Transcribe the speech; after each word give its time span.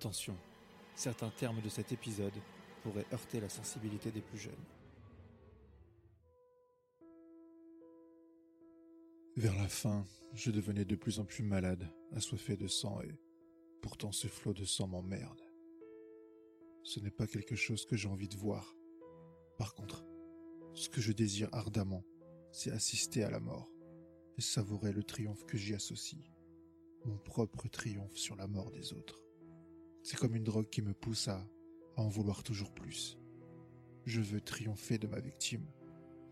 Attention, 0.00 0.34
certains 0.94 1.28
termes 1.28 1.60
de 1.60 1.68
cet 1.68 1.92
épisode 1.92 2.32
pourraient 2.82 3.04
heurter 3.12 3.38
la 3.38 3.50
sensibilité 3.50 4.10
des 4.10 4.22
plus 4.22 4.38
jeunes. 4.38 4.64
Vers 9.36 9.54
la 9.56 9.68
fin, 9.68 10.06
je 10.32 10.50
devenais 10.50 10.86
de 10.86 10.96
plus 10.96 11.20
en 11.20 11.26
plus 11.26 11.42
malade, 11.42 11.86
assoiffé 12.12 12.56
de 12.56 12.66
sang 12.66 13.02
et 13.02 13.14
pourtant 13.82 14.10
ce 14.10 14.26
flot 14.26 14.54
de 14.54 14.64
sang 14.64 14.88
m'emmerde. 14.88 15.42
Ce 16.82 16.98
n'est 17.00 17.10
pas 17.10 17.26
quelque 17.26 17.54
chose 17.54 17.84
que 17.84 17.96
j'ai 17.96 18.08
envie 18.08 18.30
de 18.30 18.38
voir. 18.38 18.74
Par 19.58 19.74
contre, 19.74 20.06
ce 20.72 20.88
que 20.88 21.02
je 21.02 21.12
désire 21.12 21.50
ardemment, 21.52 22.06
c'est 22.52 22.70
assister 22.70 23.22
à 23.22 23.30
la 23.30 23.40
mort 23.40 23.70
et 24.38 24.40
savourer 24.40 24.94
le 24.94 25.04
triomphe 25.04 25.44
que 25.44 25.58
j'y 25.58 25.74
associe, 25.74 26.24
mon 27.04 27.18
propre 27.18 27.68
triomphe 27.68 28.16
sur 28.16 28.34
la 28.36 28.46
mort 28.46 28.70
des 28.70 28.94
autres. 28.94 29.29
C'est 30.02 30.18
comme 30.18 30.34
une 30.34 30.44
drogue 30.44 30.70
qui 30.70 30.82
me 30.82 30.94
pousse 30.94 31.28
à, 31.28 31.46
en 31.96 32.08
vouloir 32.08 32.42
toujours 32.42 32.72
plus. 32.72 33.18
Je 34.06 34.20
veux 34.20 34.40
triompher 34.40 34.98
de 34.98 35.06
ma 35.06 35.20
victime, 35.20 35.66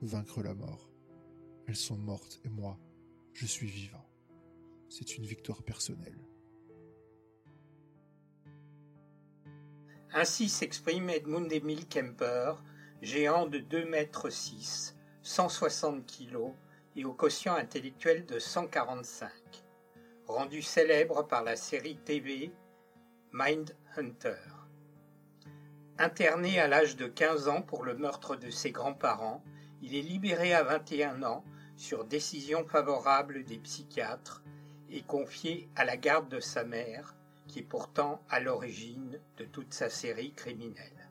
vaincre 0.00 0.42
la 0.42 0.54
mort. 0.54 0.90
Elles 1.66 1.76
sont 1.76 1.98
mortes 1.98 2.40
et 2.44 2.48
moi, 2.48 2.78
je 3.34 3.46
suis 3.46 3.66
vivant. 3.66 4.06
C'est 4.88 5.16
une 5.16 5.26
victoire 5.26 5.62
personnelle. 5.62 6.18
Ainsi 10.12 10.48
s'exprime 10.48 11.10
Edmund 11.10 11.52
Emil 11.52 11.86
Kemper, 11.86 12.54
géant 13.02 13.46
de 13.46 13.58
2 13.58 13.84
mètres 13.84 14.30
6, 14.30 14.96
160 15.22 16.06
kg 16.06 16.54
et 16.96 17.04
au 17.04 17.12
quotient 17.12 17.54
intellectuel 17.54 18.24
de 18.24 18.38
145, 18.38 19.30
rendu 20.26 20.62
célèbre 20.62 21.28
par 21.28 21.44
la 21.44 21.54
série 21.54 21.98
TV 21.98 22.50
Mindhunter. 23.30 24.38
Interné 25.98 26.58
à 26.58 26.66
l'âge 26.66 26.96
de 26.96 27.06
15 27.06 27.48
ans 27.48 27.60
pour 27.60 27.84
le 27.84 27.94
meurtre 27.94 28.36
de 28.36 28.48
ses 28.48 28.70
grands-parents, 28.70 29.44
il 29.82 29.94
est 29.94 30.02
libéré 30.02 30.54
à 30.54 30.62
21 30.62 31.22
ans 31.24 31.44
sur 31.76 32.06
décision 32.06 32.64
favorable 32.64 33.44
des 33.44 33.58
psychiatres 33.58 34.42
et 34.88 35.02
confié 35.02 35.68
à 35.76 35.84
la 35.84 35.98
garde 35.98 36.30
de 36.30 36.40
sa 36.40 36.64
mère, 36.64 37.14
qui 37.48 37.58
est 37.58 37.68
pourtant 37.68 38.22
à 38.30 38.40
l'origine 38.40 39.20
de 39.36 39.44
toute 39.44 39.74
sa 39.74 39.90
série 39.90 40.32
criminelle. 40.32 41.10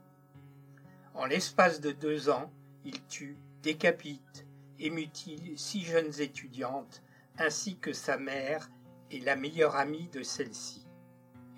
En 1.14 1.28
l'espace 1.28 1.82
de 1.82 1.92
deux 1.92 2.30
ans, 2.30 2.52
il 2.84 3.06
tue, 3.06 3.38
décapite 3.62 4.48
et 4.80 4.90
mutile 4.90 5.58
six 5.60 5.84
jeunes 5.84 6.20
étudiantes 6.20 7.04
ainsi 7.38 7.78
que 7.78 7.94
sa 7.94 8.18
mère 8.18 8.72
et 9.12 9.20
la 9.20 9.36
meilleure 9.36 9.76
amie 9.76 10.10
de 10.10 10.24
celle-ci 10.24 10.87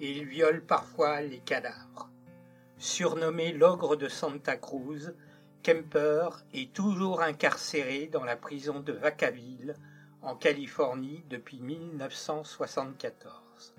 il 0.08 0.25
viole 0.25 0.66
parfois 0.66 1.22
les 1.22 1.39
cadavres. 1.39 2.09
Surnommé 2.78 3.51
l'ogre 3.51 3.97
de 3.97 4.07
Santa 4.07 4.56
Cruz, 4.56 5.13
Kemper 5.63 6.29
est 6.53 6.72
toujours 6.72 7.22
incarcéré 7.22 8.07
dans 8.07 8.23
la 8.23 8.38
prison 8.38 8.79
de 8.79 8.94
Vacaville, 8.94 9.75
en 10.22 10.35
Californie, 10.35 11.25
depuis 11.29 11.59
1974. 11.59 13.75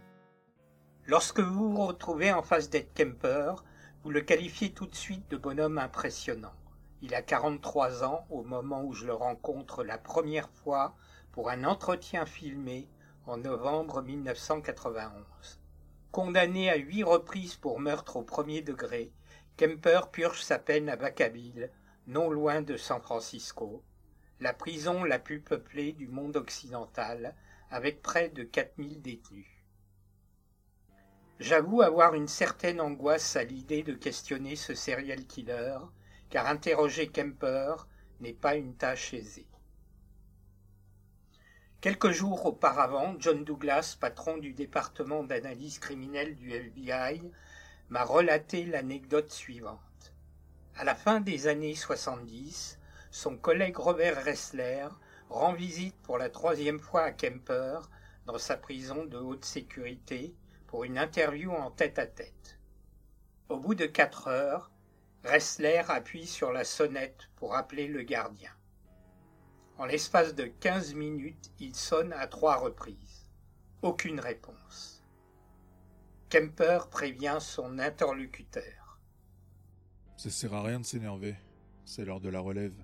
Lorsque 1.07 1.41
vous 1.41 1.73
vous 1.73 1.87
retrouvez 1.87 2.31
en 2.33 2.43
face 2.43 2.69
d'Ed 2.69 2.93
Kemper, 2.95 3.65
vous 4.05 4.11
le 4.11 4.21
qualifiez 4.21 4.73
tout 4.73 4.87
de 4.87 4.95
suite 4.95 5.31
de 5.31 5.39
bonhomme 5.39 5.79
impressionnant. 5.79 6.53
Il 7.01 7.15
a 7.15 7.23
43 7.23 8.05
ans 8.05 8.27
au 8.29 8.43
moment 8.43 8.85
où 8.85 8.93
je 8.93 9.07
le 9.07 9.15
rencontre 9.15 9.85
la 9.85 9.97
première 9.97 10.51
fois 10.51 10.95
pour 11.33 11.49
un 11.49 11.65
entretien 11.65 12.27
filmé 12.27 12.91
en 13.27 13.39
novembre 13.39 14.03
1991. 14.03 15.60
Condamné 16.13 16.69
à 16.69 16.77
huit 16.77 17.05
reprises 17.05 17.55
pour 17.55 17.79
meurtre 17.79 18.17
au 18.17 18.23
premier 18.23 18.63
degré, 18.63 19.13
Kemper 19.57 20.01
purge 20.11 20.43
sa 20.43 20.59
peine 20.59 20.89
à 20.89 20.97
Vacaville, 20.97 21.71
non 22.09 22.31
loin 22.31 22.63
de 22.63 22.77
San 22.77 23.01
Francisco, 23.01 23.85
la 24.41 24.53
prison 24.53 25.05
la 25.05 25.21
plus 25.21 25.41
peuplée 25.41 25.93
du 25.93 26.09
monde 26.09 26.37
occidental, 26.37 27.37
avec 27.71 28.03
près 28.03 28.29
de 28.29 28.43
4000 28.43 29.01
détenus. 29.01 29.47
J'avoue 31.39 31.81
avoir 31.81 32.15
une 32.15 32.27
certaine 32.27 32.81
angoisse 32.81 33.37
à 33.37 33.45
l'idée 33.45 33.85
de 33.85 33.95
questionner 33.95 34.57
ce 34.57 34.75
serial 34.75 35.27
killer, 35.27 35.79
car 36.29 36.49
interroger 36.49 37.07
Kemper 37.07 37.87
n'est 38.19 38.33
pas 38.33 38.57
une 38.57 38.75
tâche 38.75 39.15
aisée. 39.15 39.50
Quelques 41.81 42.11
jours 42.11 42.45
auparavant, 42.45 43.15
John 43.19 43.43
Douglas, 43.43 43.97
patron 43.99 44.37
du 44.37 44.53
département 44.53 45.25
d'analyse 45.25 45.79
criminelle 45.79 46.37
du 46.37 46.53
FBI, 46.53 47.23
m'a 47.89 48.05
relaté 48.05 48.67
l'anecdote 48.67 49.31
suivante. 49.31 50.13
À 50.77 50.85
la 50.85 50.95
fin 50.95 51.21
des 51.21 51.47
années 51.47 51.75
70, 51.75 52.79
son 53.11 53.39
collègue 53.39 53.79
Robert 53.79 54.23
Ressler 54.27 54.89
rend 55.31 55.55
visite 55.55 55.97
pour 56.03 56.19
la 56.19 56.29
troisième 56.29 56.81
fois 56.81 57.05
à 57.05 57.13
Kemper 57.13 57.79
dans 58.27 58.37
sa 58.37 58.59
prison 58.59 59.07
de 59.07 59.17
haute 59.17 59.47
sécurité 59.47 60.35
pour 60.67 60.85
une 60.85 60.99
interview 60.99 61.51
en 61.51 61.71
tête-à-tête. 61.71 62.59
Au 63.49 63.57
bout 63.57 63.75
de 63.75 63.87
quatre 63.87 64.29
heures, 64.29 64.71
Ressler 65.25 65.83
appuie 65.89 66.27
sur 66.27 66.53
la 66.53 66.65
sonnette 66.65 67.31
pour 67.37 67.55
appeler 67.55 67.89
le 67.89 68.03
gardien. 68.03 68.51
En 69.81 69.87
l'espace 69.87 70.35
de 70.35 70.45
quinze 70.45 70.93
minutes, 70.93 71.51
il 71.59 71.75
sonne 71.75 72.13
à 72.13 72.27
trois 72.27 72.57
reprises. 72.59 73.31
Aucune 73.81 74.21
réponse. 74.21 75.03
Kemper 76.29 76.81
prévient 76.91 77.39
son 77.41 77.79
interlocuteur. 77.79 79.01
Ça 80.19 80.29
sert 80.29 80.53
à 80.53 80.63
rien 80.65 80.81
de 80.81 80.85
s'énerver. 80.85 81.35
C'est 81.87 82.05
l'heure 82.05 82.21
de 82.21 82.29
la 82.29 82.41
relève 82.41 82.77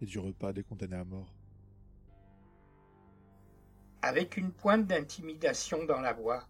et 0.00 0.06
du 0.06 0.18
repas 0.18 0.52
des 0.52 0.64
condamnés 0.64 0.96
à 0.96 1.04
mort. 1.04 1.32
Avec 4.02 4.36
une 4.36 4.50
pointe 4.50 4.88
d'intimidation 4.88 5.84
dans 5.84 6.00
la 6.00 6.14
voix, 6.14 6.48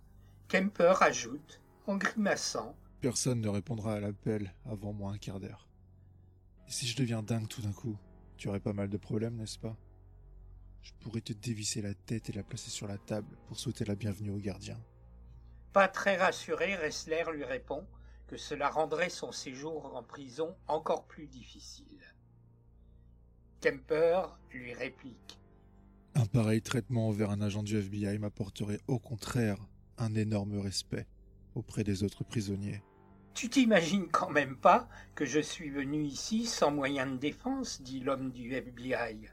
Kemper 0.48 0.94
ajoute, 1.02 1.60
en 1.86 1.98
grimaçant 1.98 2.74
Personne 3.02 3.42
ne 3.42 3.48
répondra 3.50 3.92
à 3.92 4.00
l'appel 4.00 4.54
avant 4.64 4.94
moins 4.94 5.12
un 5.12 5.18
quart 5.18 5.40
d'heure. 5.40 5.68
Et 6.68 6.70
si 6.70 6.86
je 6.86 6.96
deviens 6.96 7.22
dingue 7.22 7.48
tout 7.48 7.60
d'un 7.60 7.74
coup 7.74 7.98
tu 8.36 8.48
aurais 8.48 8.60
pas 8.60 8.72
mal 8.72 8.88
de 8.88 8.96
problèmes, 8.96 9.36
n'est-ce 9.36 9.58
pas? 9.58 9.76
Je 10.82 10.92
pourrais 11.00 11.20
te 11.20 11.32
dévisser 11.32 11.80
la 11.80 11.94
tête 11.94 12.28
et 12.28 12.32
la 12.32 12.42
placer 12.42 12.70
sur 12.70 12.86
la 12.86 12.98
table 12.98 13.36
pour 13.46 13.58
souhaiter 13.58 13.84
la 13.84 13.94
bienvenue 13.94 14.30
au 14.30 14.38
gardien. 14.38 14.78
Pas 15.72 15.88
très 15.88 16.16
rassuré, 16.16 16.76
Ressler 16.76 17.24
lui 17.32 17.44
répond 17.44 17.86
que 18.26 18.36
cela 18.36 18.68
rendrait 18.68 19.10
son 19.10 19.32
séjour 19.32 19.96
en 19.96 20.02
prison 20.02 20.54
encore 20.68 21.06
plus 21.06 21.26
difficile. 21.26 22.00
Kemper 23.60 24.36
lui 24.50 24.74
réplique. 24.74 25.40
Un 26.14 26.26
pareil 26.26 26.62
traitement 26.62 27.08
envers 27.08 27.30
un 27.30 27.40
agent 27.40 27.62
du 27.62 27.76
FBI 27.76 28.18
m'apporterait 28.18 28.80
au 28.86 28.98
contraire 28.98 29.58
un 29.98 30.14
énorme 30.14 30.58
respect 30.58 31.06
auprès 31.54 31.82
des 31.82 32.02
autres 32.02 32.24
prisonniers. 32.24 32.82
Tu 33.34 33.50
t'imagines 33.50 34.08
quand 34.08 34.30
même 34.30 34.56
pas 34.56 34.88
que 35.16 35.24
je 35.24 35.40
suis 35.40 35.68
venu 35.68 36.04
ici 36.04 36.46
sans 36.46 36.70
moyen 36.70 37.06
de 37.06 37.16
défense, 37.16 37.82
dit 37.82 37.98
l'homme 37.98 38.30
du 38.30 38.54
FBI. 38.54 39.28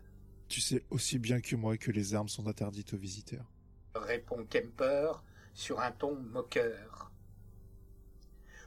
Tu 0.47 0.59
sais 0.59 0.83
aussi 0.89 1.19
bien 1.19 1.39
que 1.39 1.55
moi 1.55 1.77
que 1.77 1.91
les 1.91 2.15
armes 2.15 2.27
sont 2.27 2.47
interdites 2.47 2.93
aux 2.93 2.97
visiteurs. 2.97 3.45
Répond 3.93 4.43
Kemper 4.49 5.23
sur 5.53 5.79
un 5.81 5.91
ton 5.91 6.15
moqueur. 6.15 7.11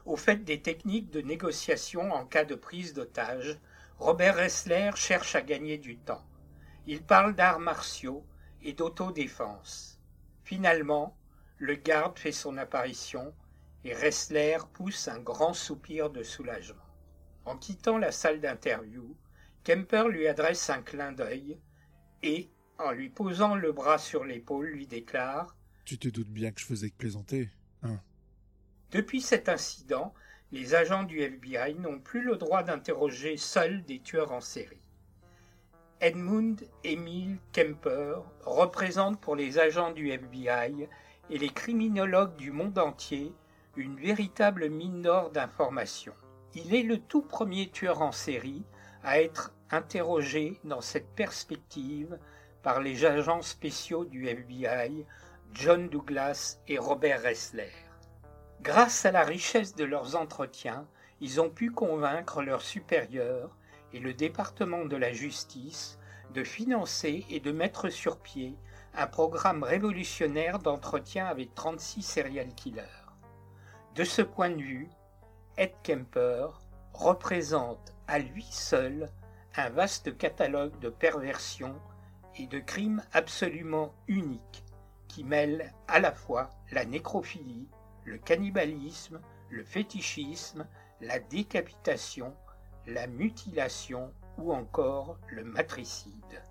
Au 0.05 0.15
fait 0.15 0.45
des 0.45 0.61
techniques 0.61 1.11
de 1.11 1.19
négociation 1.19 2.11
en 2.13 2.25
cas 2.25 2.45
de 2.45 2.55
prise 2.55 2.93
d'otage, 2.93 3.59
Robert 3.99 4.37
Ressler 4.37 4.91
cherche 4.95 5.35
à 5.35 5.41
gagner 5.41 5.77
du 5.77 5.97
temps. 5.97 6.25
Il 6.87 7.01
parle 7.01 7.35
d'arts 7.35 7.59
martiaux 7.59 8.25
et 8.61 8.71
d'autodéfense. 8.71 9.99
Finalement, 10.43 11.17
le 11.57 11.75
garde 11.75 12.17
fait 12.19 12.31
son 12.31 12.57
apparition 12.57 13.33
et 13.85 13.93
Ressler 13.93 14.57
pousse 14.73 15.07
un 15.07 15.19
grand 15.19 15.53
soupir 15.53 16.09
de 16.09 16.23
soulagement. 16.23 16.81
En 17.45 17.55
quittant 17.55 17.99
la 17.99 18.11
salle 18.11 18.41
d'interview, 18.41 19.15
Kemper 19.63 20.07
lui 20.09 20.27
adresse 20.27 20.71
un 20.71 20.81
clin 20.81 21.11
d'œil 21.11 21.59
et, 22.23 22.49
en 22.79 22.91
lui 22.91 23.09
posant 23.09 23.55
le 23.55 23.71
bras 23.71 23.99
sur 23.99 24.25
l'épaule, 24.25 24.65
lui 24.65 24.87
déclare 24.87 25.55
Tu 25.85 25.99
te 25.99 26.07
doutes 26.07 26.31
bien 26.31 26.51
que 26.51 26.59
je 26.59 26.65
faisais 26.65 26.89
que 26.89 26.97
plaisanter, 26.97 27.51
hein? 27.83 27.99
Depuis 28.89 29.21
cet 29.21 29.49
incident, 29.49 30.15
les 30.51 30.73
agents 30.73 31.03
du 31.03 31.19
FBI 31.19 31.75
n'ont 31.75 31.99
plus 31.99 32.23
le 32.23 32.37
droit 32.37 32.63
d'interroger 32.63 33.37
seuls 33.37 33.83
des 33.83 33.99
tueurs 33.99 34.31
en 34.31 34.41
série. 34.41 34.81
Edmund 36.01 36.67
Emil 36.83 37.37
Kemper 37.53 38.15
représente 38.45 39.21
pour 39.21 39.35
les 39.35 39.59
agents 39.59 39.91
du 39.91 40.09
FBI 40.09 40.87
et 41.29 41.37
les 41.37 41.49
criminologues 41.49 42.35
du 42.35 42.51
monde 42.51 42.79
entier 42.79 43.31
une 43.75 43.99
véritable 43.99 44.69
mine 44.69 45.01
d'or 45.01 45.31
d'informations. 45.31 46.15
Il 46.53 46.73
est 46.73 46.83
le 46.83 46.99
tout 46.99 47.21
premier 47.21 47.69
tueur 47.69 48.01
en 48.01 48.11
série 48.11 48.63
à 49.03 49.21
être 49.21 49.53
interrogé 49.69 50.59
dans 50.63 50.81
cette 50.81 51.09
perspective 51.15 52.17
par 52.63 52.81
les 52.81 53.05
agents 53.05 53.41
spéciaux 53.41 54.05
du 54.05 54.27
FBI, 54.27 55.05
John 55.53 55.89
Douglas 55.89 56.59
et 56.67 56.77
Robert 56.77 57.21
Ressler. 57.23 57.71
Grâce 58.61 59.05
à 59.05 59.11
la 59.11 59.23
richesse 59.23 59.75
de 59.75 59.83
leurs 59.83 60.15
entretiens, 60.15 60.87
ils 61.21 61.39
ont 61.39 61.49
pu 61.49 61.71
convaincre 61.71 62.41
leurs 62.41 62.61
supérieurs 62.61 63.55
et 63.93 63.99
le 63.99 64.13
département 64.13 64.85
de 64.85 64.95
la 64.95 65.13
justice 65.13 65.99
de 66.33 66.43
financer 66.43 67.25
et 67.29 67.39
de 67.39 67.51
mettre 67.51 67.89
sur 67.89 68.19
pied 68.19 68.55
un 68.95 69.07
programme 69.07 69.63
révolutionnaire 69.63 70.59
d'entretien 70.59 71.25
avec 71.27 71.53
36 71.53 72.01
serial 72.01 72.47
killers. 72.55 73.04
De 73.95 74.03
ce 74.03 74.21
point 74.21 74.49
de 74.49 74.61
vue, 74.61 74.89
Ed 75.55 75.71
Kemper 75.81 76.47
représente 76.91 77.93
à 78.09 78.19
lui 78.19 78.43
seul 78.43 79.09
un 79.55 79.69
vaste 79.69 80.17
catalogue 80.17 80.77
de 80.79 80.89
perversions 80.89 81.79
et 82.35 82.45
de 82.47 82.59
crimes 82.59 83.01
absolument 83.13 83.93
uniques 84.09 84.65
qui 85.07 85.23
mêlent 85.23 85.73
à 85.87 86.01
la 86.01 86.11
fois 86.11 86.49
la 86.73 86.83
nécrophilie, 86.83 87.69
le 88.03 88.17
cannibalisme, 88.17 89.21
le 89.49 89.63
fétichisme, 89.63 90.67
la 90.99 91.19
décapitation, 91.19 92.35
la 92.87 93.07
mutilation 93.07 94.11
ou 94.37 94.53
encore 94.53 95.17
le 95.29 95.45
matricide. 95.45 96.43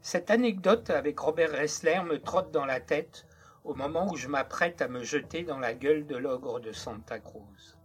Cette 0.00 0.30
anecdote 0.30 0.88
avec 0.88 1.18
Robert 1.18 1.52
Ressler 1.52 2.00
me 2.02 2.18
trotte 2.18 2.50
dans 2.50 2.64
la 2.64 2.80
tête 2.80 3.26
au 3.64 3.74
moment 3.74 4.10
où 4.10 4.16
je 4.16 4.28
m'apprête 4.28 4.80
à 4.82 4.88
me 4.88 5.04
jeter 5.04 5.42
dans 5.42 5.58
la 5.58 5.74
gueule 5.74 6.06
de 6.06 6.16
l'ogre 6.16 6.60
de 6.60 6.72
Santa 6.72 7.18
Cruz. 7.18 7.78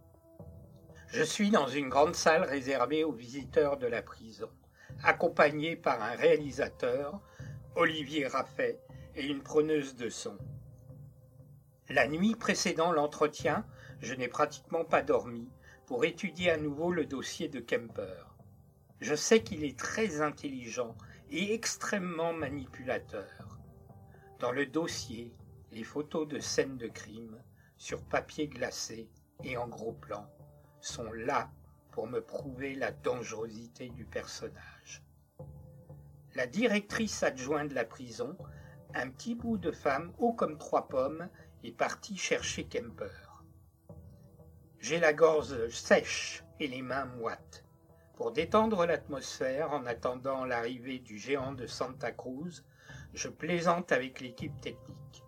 Je 1.08 1.22
suis 1.22 1.50
dans 1.50 1.68
une 1.68 1.88
grande 1.88 2.14
salle 2.14 2.44
réservée 2.44 3.04
aux 3.04 3.12
visiteurs 3.12 3.76
de 3.76 3.86
la 3.86 4.02
prison, 4.02 4.50
accompagné 5.02 5.76
par 5.76 6.02
un 6.02 6.16
réalisateur, 6.16 7.20
Olivier 7.74 8.26
Raffet, 8.26 8.80
et 9.14 9.26
une 9.26 9.42
preneuse 9.42 9.96
de 9.96 10.08
son. 10.08 10.36
La 11.88 12.08
nuit 12.08 12.34
précédant 12.34 12.92
l'entretien, 12.92 13.64
je 14.00 14.14
n'ai 14.14 14.28
pratiquement 14.28 14.84
pas 14.84 15.02
dormi 15.02 15.48
pour 15.86 16.04
étudier 16.04 16.50
à 16.50 16.56
nouveau 16.56 16.90
le 16.90 17.06
dossier 17.06 17.48
de 17.48 17.60
Kemper. 17.60 18.26
Je 19.00 19.14
sais 19.14 19.42
qu'il 19.42 19.64
est 19.64 19.78
très 19.78 20.20
intelligent 20.20 20.96
et 21.30 21.54
extrêmement 21.54 22.32
manipulateur. 22.32 23.58
Dans 24.38 24.52
le 24.52 24.66
dossier, 24.66 25.32
les 25.76 25.84
photos 25.84 26.26
de 26.26 26.40
scènes 26.40 26.78
de 26.78 26.86
crime, 26.86 27.38
sur 27.76 28.02
papier 28.02 28.48
glacé 28.48 29.10
et 29.44 29.58
en 29.58 29.68
gros 29.68 29.92
plan, 29.92 30.26
sont 30.80 31.12
là 31.12 31.50
pour 31.90 32.06
me 32.06 32.22
prouver 32.22 32.74
la 32.74 32.92
dangerosité 32.92 33.90
du 33.90 34.06
personnage. 34.06 35.02
La 36.34 36.46
directrice 36.46 37.22
adjointe 37.22 37.68
de 37.68 37.74
la 37.74 37.84
prison, 37.84 38.38
un 38.94 39.10
petit 39.10 39.34
bout 39.34 39.58
de 39.58 39.70
femme 39.70 40.14
haut 40.16 40.32
comme 40.32 40.56
trois 40.56 40.88
pommes, 40.88 41.28
est 41.62 41.76
partie 41.76 42.16
chercher 42.16 42.64
Kemper. 42.64 43.44
J'ai 44.78 44.98
la 44.98 45.12
gorge 45.12 45.68
sèche 45.68 46.42
et 46.58 46.68
les 46.68 46.80
mains 46.80 47.04
moites. 47.04 47.66
Pour 48.14 48.32
détendre 48.32 48.86
l'atmosphère 48.86 49.72
en 49.72 49.84
attendant 49.84 50.46
l'arrivée 50.46 51.00
du 51.00 51.18
géant 51.18 51.52
de 51.52 51.66
Santa 51.66 52.12
Cruz, 52.12 52.64
je 53.12 53.28
plaisante 53.28 53.92
avec 53.92 54.22
l'équipe 54.22 54.58
technique. 54.62 55.25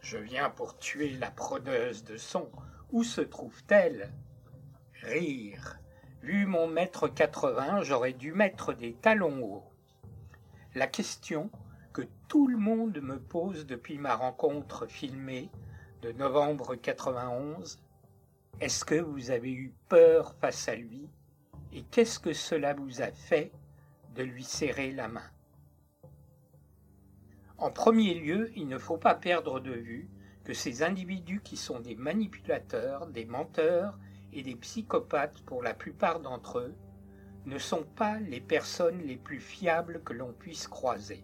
Je 0.00 0.16
viens 0.16 0.48
pour 0.48 0.78
tuer 0.78 1.10
la 1.10 1.30
preneuse 1.30 2.04
de 2.04 2.16
son. 2.16 2.50
Où 2.90 3.04
se 3.04 3.20
trouve-t-elle? 3.20 4.12
Rire. 5.02 5.78
Vu 6.22 6.46
mon 6.46 6.68
mètre 6.68 7.06
80, 7.08 7.82
j'aurais 7.82 8.14
dû 8.14 8.32
mettre 8.32 8.72
des 8.72 8.94
talons 8.94 9.42
hauts. 9.42 9.70
La 10.74 10.86
question 10.86 11.50
que 11.92 12.02
tout 12.28 12.46
le 12.46 12.56
monde 12.56 13.00
me 13.02 13.18
pose 13.18 13.66
depuis 13.66 13.98
ma 13.98 14.14
rencontre 14.14 14.86
filmée 14.86 15.50
de 16.02 16.12
novembre 16.12 16.76
91, 16.76 17.78
est-ce 18.60 18.84
que 18.84 18.94
vous 18.94 19.30
avez 19.30 19.52
eu 19.52 19.74
peur 19.88 20.34
face 20.40 20.68
à 20.68 20.76
lui? 20.76 21.10
Et 21.72 21.82
qu'est-ce 21.82 22.18
que 22.18 22.32
cela 22.32 22.74
vous 22.74 23.02
a 23.02 23.10
fait 23.10 23.52
de 24.14 24.22
lui 24.22 24.44
serrer 24.44 24.92
la 24.92 25.08
main? 25.08 25.30
En 27.60 27.70
premier 27.70 28.14
lieu, 28.14 28.50
il 28.56 28.68
ne 28.68 28.78
faut 28.78 28.96
pas 28.96 29.14
perdre 29.14 29.60
de 29.60 29.72
vue 29.72 30.08
que 30.44 30.54
ces 30.54 30.82
individus 30.82 31.42
qui 31.44 31.58
sont 31.58 31.78
des 31.78 31.94
manipulateurs, 31.94 33.06
des 33.06 33.26
menteurs 33.26 33.98
et 34.32 34.42
des 34.42 34.56
psychopathes 34.56 35.42
pour 35.42 35.62
la 35.62 35.74
plupart 35.74 36.20
d'entre 36.20 36.60
eux, 36.60 36.74
ne 37.44 37.58
sont 37.58 37.84
pas 37.96 38.18
les 38.18 38.40
personnes 38.40 39.02
les 39.02 39.18
plus 39.18 39.40
fiables 39.40 40.00
que 40.02 40.14
l'on 40.14 40.32
puisse 40.32 40.68
croiser. 40.68 41.22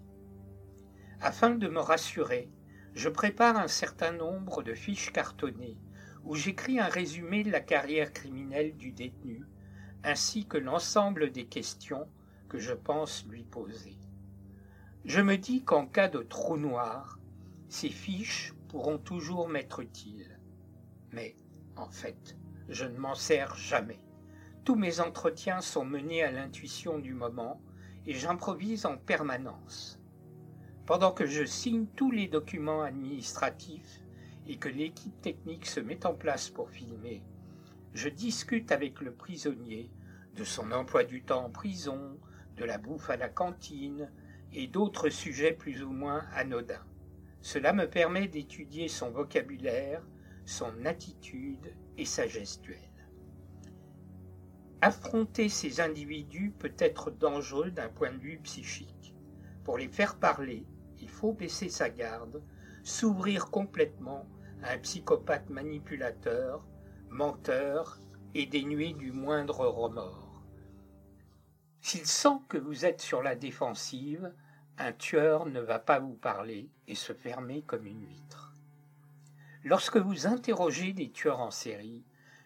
Afin 1.22 1.54
de 1.54 1.68
me 1.68 1.80
rassurer, 1.80 2.50
je 2.92 3.08
prépare 3.08 3.56
un 3.56 3.68
certain 3.68 4.12
nombre 4.12 4.62
de 4.62 4.74
fiches 4.74 5.12
cartonnées 5.12 5.78
où 6.22 6.34
j'écris 6.34 6.78
un 6.78 6.88
résumé 6.88 7.44
de 7.44 7.50
la 7.50 7.60
carrière 7.60 8.12
criminelle 8.12 8.76
du 8.76 8.92
détenu, 8.92 9.42
ainsi 10.04 10.44
que 10.44 10.58
l'ensemble 10.58 11.32
des 11.32 11.46
questions 11.46 12.06
que 12.50 12.58
je 12.58 12.74
pense 12.74 13.24
lui 13.26 13.44
poser. 13.44 13.96
Je 15.06 15.20
me 15.20 15.38
dis 15.38 15.62
qu'en 15.62 15.86
cas 15.86 16.08
de 16.08 16.18
trou 16.18 16.56
noir, 16.56 17.20
ces 17.68 17.90
fiches 17.90 18.54
pourront 18.66 18.98
toujours 18.98 19.48
m'être 19.48 19.78
utiles. 19.78 20.40
Mais, 21.12 21.36
en 21.76 21.88
fait, 21.88 22.36
je 22.68 22.86
ne 22.86 22.98
m'en 22.98 23.14
sers 23.14 23.54
jamais. 23.54 24.00
Tous 24.64 24.74
mes 24.74 24.98
entretiens 24.98 25.60
sont 25.60 25.84
menés 25.84 26.24
à 26.24 26.32
l'intuition 26.32 26.98
du 26.98 27.14
moment 27.14 27.60
et 28.04 28.14
j'improvise 28.14 28.84
en 28.84 28.96
permanence. 28.96 30.00
Pendant 30.86 31.12
que 31.12 31.26
je 31.26 31.44
signe 31.44 31.86
tous 31.94 32.10
les 32.10 32.26
documents 32.26 32.82
administratifs 32.82 34.02
et 34.48 34.56
que 34.56 34.68
l'équipe 34.68 35.20
technique 35.20 35.66
se 35.66 35.78
met 35.78 36.04
en 36.04 36.14
place 36.14 36.50
pour 36.50 36.68
filmer, 36.68 37.22
je 37.94 38.08
discute 38.08 38.72
avec 38.72 39.00
le 39.00 39.14
prisonnier 39.14 39.88
de 40.34 40.42
son 40.42 40.72
emploi 40.72 41.04
du 41.04 41.22
temps 41.22 41.44
en 41.44 41.50
prison, 41.50 42.18
de 42.56 42.64
la 42.64 42.78
bouffe 42.78 43.08
à 43.08 43.16
la 43.16 43.28
cantine 43.28 44.10
et 44.56 44.66
d'autres 44.66 45.10
sujets 45.10 45.52
plus 45.52 45.82
ou 45.82 45.92
moins 45.92 46.24
anodins. 46.34 46.84
Cela 47.42 47.74
me 47.74 47.88
permet 47.88 48.26
d'étudier 48.26 48.88
son 48.88 49.10
vocabulaire, 49.10 50.02
son 50.46 50.86
attitude 50.86 51.74
et 51.98 52.06
sa 52.06 52.26
gestuelle. 52.26 52.80
Affronter 54.80 55.50
ces 55.50 55.80
individus 55.80 56.54
peut 56.58 56.74
être 56.78 57.10
dangereux 57.10 57.70
d'un 57.70 57.90
point 57.90 58.12
de 58.12 58.18
vue 58.18 58.38
psychique. 58.38 59.14
Pour 59.62 59.76
les 59.76 59.88
faire 59.88 60.18
parler, 60.18 60.66
il 61.00 61.10
faut 61.10 61.34
baisser 61.34 61.68
sa 61.68 61.90
garde, 61.90 62.42
s'ouvrir 62.82 63.50
complètement 63.50 64.26
un 64.62 64.78
psychopathe 64.78 65.50
manipulateur, 65.50 66.66
menteur 67.10 68.00
et 68.34 68.46
dénué 68.46 68.94
du 68.94 69.12
moindre 69.12 69.66
remords. 69.66 70.42
S'il 71.82 72.06
sent 72.06 72.38
que 72.48 72.58
vous 72.58 72.86
êtes 72.86 73.02
sur 73.02 73.22
la 73.22 73.34
défensive, 73.34 74.32
un 74.78 74.92
tueur 74.92 75.46
ne 75.46 75.60
va 75.60 75.78
pas 75.78 75.98
vous 75.98 76.14
parler 76.14 76.68
et 76.88 76.94
se 76.94 77.12
fermer 77.12 77.62
comme 77.62 77.86
une 77.86 78.04
vitre. 78.04 78.52
Lorsque 79.64 79.96
vous 79.96 80.26
interrogez 80.26 80.92
des 80.92 81.10
tueurs 81.10 81.40
en 81.40 81.50
série, 81.50 82.04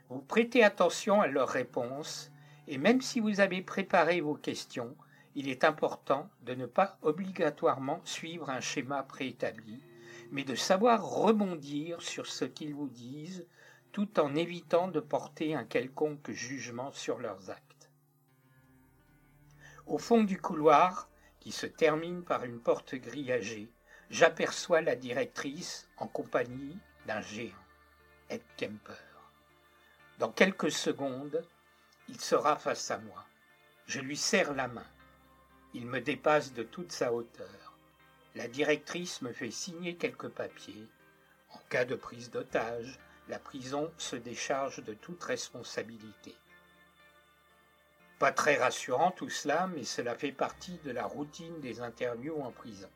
vous 0.09 0.21
prêtez 0.21 0.65
attention 0.65 1.21
à 1.21 1.27
leurs 1.27 1.49
réponses 1.49 2.31
et 2.69 2.79
même 2.79 3.01
si 3.01 3.21
vous 3.21 3.41
avez 3.41 3.63
préparé 3.63 4.21
vos 4.21 4.35
questions, 4.35 4.97
il 5.35 5.49
est 5.49 5.65
important 5.65 6.29
de 6.43 6.55
ne 6.55 6.67
pas 6.67 6.99
obligatoirement 7.03 8.01
suivre 8.05 8.51
un 8.51 8.61
schéma 8.61 9.03
préétabli 9.03 9.83
mais 10.31 10.45
de 10.45 10.55
savoir 10.55 11.05
rebondir 11.05 12.01
sur 12.03 12.27
ce 12.27 12.45
qu'ils 12.45 12.75
vous 12.75 12.89
disent, 12.89 13.47
tout 13.93 14.21
en 14.21 14.37
évitant 14.37 14.89
de 14.89 15.01
porter 15.01 15.55
un 15.55 15.65
quelconque 15.65 16.31
jugement 16.31 16.93
sur 16.93 17.19
leurs 17.19 17.51
actes. 17.51 17.91
Au 19.87 19.99
fond 19.99 20.23
du 20.23 20.41
couloir, 20.41 21.10
qui 21.41 21.53
se 21.53 21.67
termine 21.67 22.23
par 22.23 22.45
une 22.45 22.61
porte 22.61 22.95
grillagée, 22.95 23.71
j'aperçois 24.11 24.83
la 24.83 24.95
directrice 24.95 25.89
en 25.97 26.07
compagnie 26.07 26.79
d'un 27.07 27.21
géant, 27.23 27.55
Ed 28.29 28.43
Kemper. 28.57 28.95
Dans 30.19 30.31
quelques 30.31 30.71
secondes, 30.71 31.43
il 32.09 32.21
sera 32.21 32.57
face 32.57 32.91
à 32.91 32.99
moi. 32.99 33.25
Je 33.87 34.01
lui 34.01 34.17
serre 34.17 34.55
la 34.55 34.69
main. 34.69 34.87
Il 35.73 35.87
me 35.87 36.01
dépasse 36.01 36.53
de 36.53 36.63
toute 36.63 36.93
sa 36.93 37.13
hauteur. 37.13 37.79
La 38.35 38.47
directrice 38.47 39.23
me 39.23 39.33
fait 39.33 39.51
signer 39.51 39.97
quelques 39.97 40.29
papiers. 40.29 40.87
En 41.53 41.59
cas 41.69 41.85
de 41.85 41.95
prise 41.95 42.31
d'otage, 42.31 42.99
la 43.29 43.39
prison 43.39 43.93
se 43.97 44.17
décharge 44.17 44.85
de 44.85 44.95
toute 44.95 45.23
responsabilité. 45.23 46.35
Pas 48.21 48.33
très 48.33 48.57
rassurant 48.57 49.13
tout 49.13 49.31
cela, 49.31 49.67
mais 49.75 49.83
cela 49.83 50.15
fait 50.15 50.31
partie 50.31 50.79
de 50.85 50.91
la 50.91 51.07
routine 51.07 51.59
des 51.61 51.81
interviews 51.81 52.39
en 52.43 52.51
prison. 52.51 52.91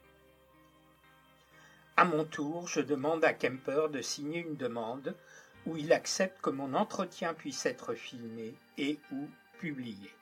À 1.97 2.05
mon 2.05 2.27
tour, 2.27 2.69
je 2.69 2.83
demande 2.83 3.25
à 3.25 3.33
Kemper 3.33 3.89
de 3.91 4.03
signer 4.03 4.41
une 4.41 4.57
demande 4.57 5.17
où 5.65 5.79
il 5.79 5.95
accepte 5.95 6.43
que 6.43 6.51
mon 6.51 6.75
entretien 6.75 7.33
puisse 7.33 7.65
être 7.65 7.95
filmé 7.95 8.55
et 8.77 9.01
ou 9.13 9.31
publié. 9.61 10.15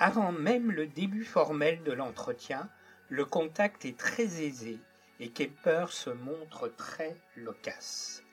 Avant 0.00 0.32
même 0.32 0.72
le 0.72 0.88
début 0.88 1.24
formel 1.24 1.84
de 1.84 1.92
l'entretien, 1.92 2.68
le 3.08 3.24
contact 3.24 3.84
est 3.84 3.96
très 3.96 4.42
aisé 4.42 4.80
et 5.20 5.30
Kemper 5.30 5.86
se 5.90 6.10
montre 6.10 6.66
très 6.66 7.16
loquace. 7.36 8.24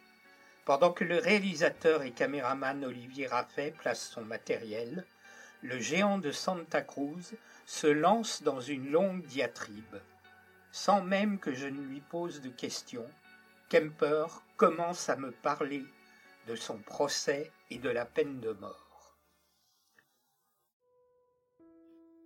Pendant 0.66 0.92
que 0.92 1.04
le 1.04 1.20
réalisateur 1.20 2.02
et 2.02 2.10
caméraman 2.10 2.84
Olivier 2.84 3.28
Raffet 3.28 3.76
place 3.78 4.10
son 4.10 4.24
matériel, 4.24 5.06
le 5.62 5.80
géant 5.80 6.18
de 6.18 6.32
Santa 6.32 6.82
Cruz 6.82 7.36
se 7.66 7.88
lance 7.88 8.44
dans 8.44 8.62
une 8.62 8.90
longue 8.92 9.26
diatribe. 9.26 9.96
Sans 10.72 11.04
même 11.04 11.40
que 11.40 11.54
je 11.54 11.68
ne 11.68 11.82
lui 11.82 12.02
pose 12.02 12.42
de 12.42 12.50
questions, 12.50 13.08
Kemper 13.70 14.26
commence 14.58 15.10
à 15.10 15.16
me 15.16 15.32
parler 15.32 15.84
de 16.48 16.56
son 16.56 16.78
procès 16.78 17.52
et 17.70 17.80
de 17.80 17.90
la 17.90 18.06
peine 18.06 18.40
de 18.40 18.52
mort. 18.52 19.18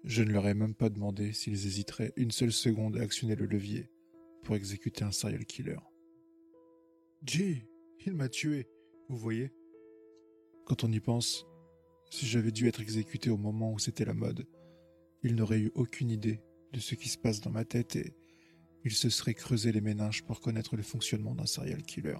Je 0.03 0.23
ne 0.23 0.31
leur 0.31 0.47
ai 0.47 0.53
même 0.53 0.75
pas 0.75 0.89
demandé 0.89 1.33
s'ils 1.33 1.65
hésiteraient 1.65 2.13
une 2.15 2.31
seule 2.31 2.51
seconde 2.51 2.97
à 2.97 3.01
actionner 3.01 3.35
le 3.35 3.45
levier 3.45 3.91
pour 4.43 4.55
exécuter 4.55 5.03
un 5.03 5.11
serial 5.11 5.45
killer. 5.45 5.79
Jay, 7.23 7.67
il 8.05 8.13
m'a 8.13 8.29
tué, 8.29 8.69
vous 9.09 9.17
voyez? 9.17 9.53
Quand 10.65 10.83
on 10.83 10.91
y 10.91 10.99
pense, 10.99 11.45
si 12.09 12.25
j'avais 12.25 12.51
dû 12.51 12.67
être 12.67 12.81
exécuté 12.81 13.29
au 13.29 13.37
moment 13.37 13.71
où 13.73 13.79
c'était 13.79 14.05
la 14.05 14.13
mode, 14.13 14.47
il 15.23 15.35
n'aurait 15.35 15.59
eu 15.59 15.71
aucune 15.75 16.09
idée 16.09 16.41
de 16.73 16.79
ce 16.79 16.95
qui 16.95 17.09
se 17.09 17.17
passe 17.17 17.41
dans 17.41 17.51
ma 17.51 17.65
tête 17.65 17.95
et 17.95 18.15
il 18.85 18.91
se 18.91 19.09
serait 19.09 19.33
creusé 19.33 19.71
les 19.71 19.81
méninges 19.81 20.23
pour 20.23 20.39
connaître 20.39 20.75
le 20.75 20.83
fonctionnement 20.83 21.35
d'un 21.35 21.45
serial 21.45 21.83
killer. 21.83 22.17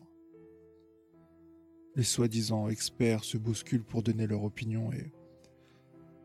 Les 1.95 2.03
soi-disant 2.03 2.69
experts 2.69 3.23
se 3.23 3.37
bousculent 3.37 3.83
pour 3.83 4.03
donner 4.03 4.27
leur 4.27 4.43
opinion 4.43 4.91
et, 4.91 5.11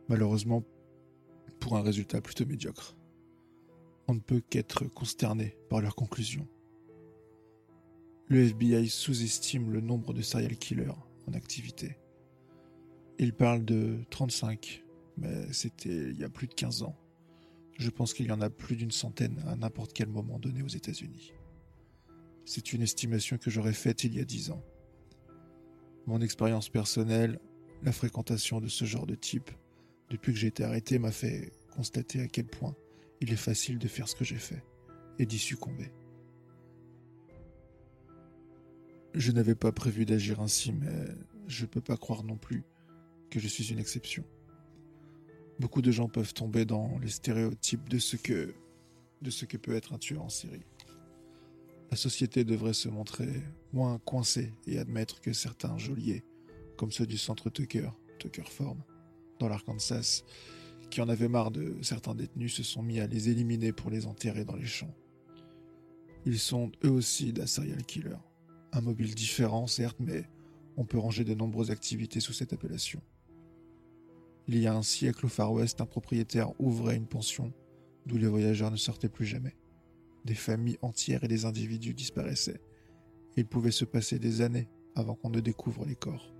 malheureusement, 0.09 0.63
pour 1.61 1.77
un 1.77 1.83
résultat 1.83 2.21
plutôt 2.21 2.47
médiocre. 2.47 2.97
On 4.07 4.15
ne 4.15 4.21
peut 4.21 4.43
qu'être 4.51 4.85
consterné 4.85 5.57
par 5.71 5.81
leurs 5.81 5.97
conclusions. 5.97 6.47
Le 8.27 8.41
FBI 8.41 8.89
sous-estime 8.89 9.71
le 9.73 9.81
nombre 9.81 10.13
de 10.13 10.23
serial 10.23 10.57
killers 10.57 10.93
en 11.27 11.33
activité. 11.33 11.97
Il 13.19 13.33
parle 13.33 13.65
de 13.65 14.01
35, 14.11 14.85
mais 15.19 15.53
c'était 15.53 16.11
il 16.11 16.19
y 16.19 16.25
a 16.25 16.29
plus 16.29 16.49
de 16.49 16.55
15 16.55 16.83
ans. 16.83 16.97
Je 17.79 17.91
pense 17.91 18.13
qu'il 18.13 18.27
y 18.27 18.33
en 18.33 18.41
a 18.41 18.51
plus 18.51 18.77
d'une 18.77 18.91
centaine 18.91 19.41
à 19.47 19.57
n'importe 19.57 19.93
quel 19.93 20.09
moment 20.09 20.39
donné 20.39 20.63
aux 20.63 20.69
États-Unis. 20.69 21.33
C'est 22.45 22.73
une 22.73 22.83
estimation 22.83 23.39
que 23.39 23.51
j'aurais 23.51 23.73
faite 23.73 24.05
il 24.05 24.15
y 24.15 24.21
a 24.21 24.25
10 24.25 24.51
ans. 24.51 24.63
Mon 26.07 26.21
expérience 26.21 26.69
personnelle, 26.69 27.39
la 27.83 27.93
fréquentation 27.93 28.61
de 28.61 28.69
ce 28.69 28.85
genre 28.85 29.07
de 29.07 29.15
type, 29.15 29.51
depuis 30.11 30.33
que 30.33 30.39
j'ai 30.39 30.49
été 30.49 30.65
arrêté, 30.65 30.99
m'a 30.99 31.13
fait 31.13 31.53
constater 31.75 32.21
à 32.21 32.29
quel 32.29 32.47
point 32.47 32.75
il 33.21 33.33
est 33.33 33.37
facile 33.37 33.79
de 33.79 33.89
faire 33.89 34.09
ce 34.09 34.15
que 34.17 34.25
j'ai 34.25 34.37
fait 34.37 34.63
et 35.19 35.27
d'y 35.27 35.39
succomber. 35.39 35.91
Je 39.15 39.31
n'avais 39.31 39.55
pas 39.55 39.71
prévu 39.71 40.05
d'agir 40.05 40.41
ainsi, 40.41 40.73
mais 40.73 41.07
je 41.47 41.63
ne 41.63 41.69
peux 41.69 41.81
pas 41.81 41.97
croire 41.97 42.25
non 42.25 42.37
plus 42.37 42.65
que 43.35 43.41
je 43.41 43.49
suis 43.49 43.73
une 43.73 43.81
exception. 43.81 44.25
Beaucoup 45.59 45.83
de 45.83 45.91
gens 45.91 46.09
peuvent 46.09 46.33
tomber 46.33 46.65
dans 46.65 47.01
les 47.01 47.09
stéréotypes 47.09 47.89
de 47.89 47.99
ce 47.99 48.15
que 48.15 48.55
de 49.23 49.31
ce 49.31 49.45
que 49.45 49.57
peut 49.57 49.75
être 49.75 49.93
un 49.93 49.99
tueur 49.99 50.23
en 50.23 50.29
série. 50.29 50.63
La 51.91 51.97
société 51.97 52.45
devrait 52.45 52.75
se 52.75 52.89
montrer 52.89 53.43
moins 53.73 53.99
coincée 53.99 54.53
et 54.69 54.79
admettre 54.79 55.21
que 55.21 55.33
certains 55.33 55.77
geôliers, 55.79 56.23
comme 56.77 56.93
ceux 56.93 57.07
du 57.07 57.19
centre 57.19 57.51
Tucker, 57.51 57.91
Tucker 58.21 58.45
Farm, 58.45 58.81
dans 59.41 59.49
l'Arkansas, 59.49 60.23
qui 60.91 61.01
en 61.01 61.09
avaient 61.09 61.29
marre 61.29 61.51
de 61.51 61.75
certains 61.83 62.15
détenus, 62.15 62.55
se 62.55 62.63
sont 62.63 62.83
mis 62.83 63.01
à 63.01 63.09
les 63.09 63.31
éliminer 63.31 63.73
pour 63.73 63.91
les 63.91 64.07
enterrer 64.07 64.45
dans 64.45 64.57
les 64.57 64.67
champs. 64.67 64.95
Ils 66.25 66.39
sont 66.39 66.71
eux 66.85 66.91
aussi 66.91 67.33
des 67.33 67.49
serial 67.49 67.85
killers. 67.85 68.23
Un 68.73 68.83
mobile 68.83 69.15
différent, 69.15 69.67
certes, 69.67 69.99
mais 69.99 70.29
on 70.77 70.85
peut 70.85 70.99
ranger 70.99 71.25
de 71.25 71.35
nombreuses 71.35 71.73
activités 71.73 72.21
sous 72.21 72.33
cette 72.33 72.53
appellation. 72.53 73.03
Il 74.47 74.59
y 74.59 74.67
a 74.67 74.75
un 74.75 74.83
siècle 74.83 75.27
au 75.27 75.29
Far 75.29 75.53
West, 75.53 75.81
un 75.81 75.87
propriétaire 75.87 76.53
ouvrait 76.61 76.97
une 76.97 77.07
pension 77.07 77.53
d'où 78.07 78.19
les 78.19 78.27
voyageurs 78.27 78.71
ne 78.71 78.77
sortaient 78.77 79.09
plus 79.09 79.27
jamais. 79.27 79.57
Des 80.25 80.35
familles 80.35 80.79
entières 80.83 81.25
et 81.25 81.29
des 81.29 81.45
individus 81.45 81.95
disparaissaient. 81.95 82.61
Il 83.37 83.47
pouvait 83.47 83.71
se 83.71 83.85
passer 83.85 84.19
des 84.19 84.43
années 84.43 84.69
avant 84.95 85.15
qu'on 85.15 85.31
ne 85.31 85.41
découvre 85.41 85.85
les 85.85 85.97
corps. 85.97 86.33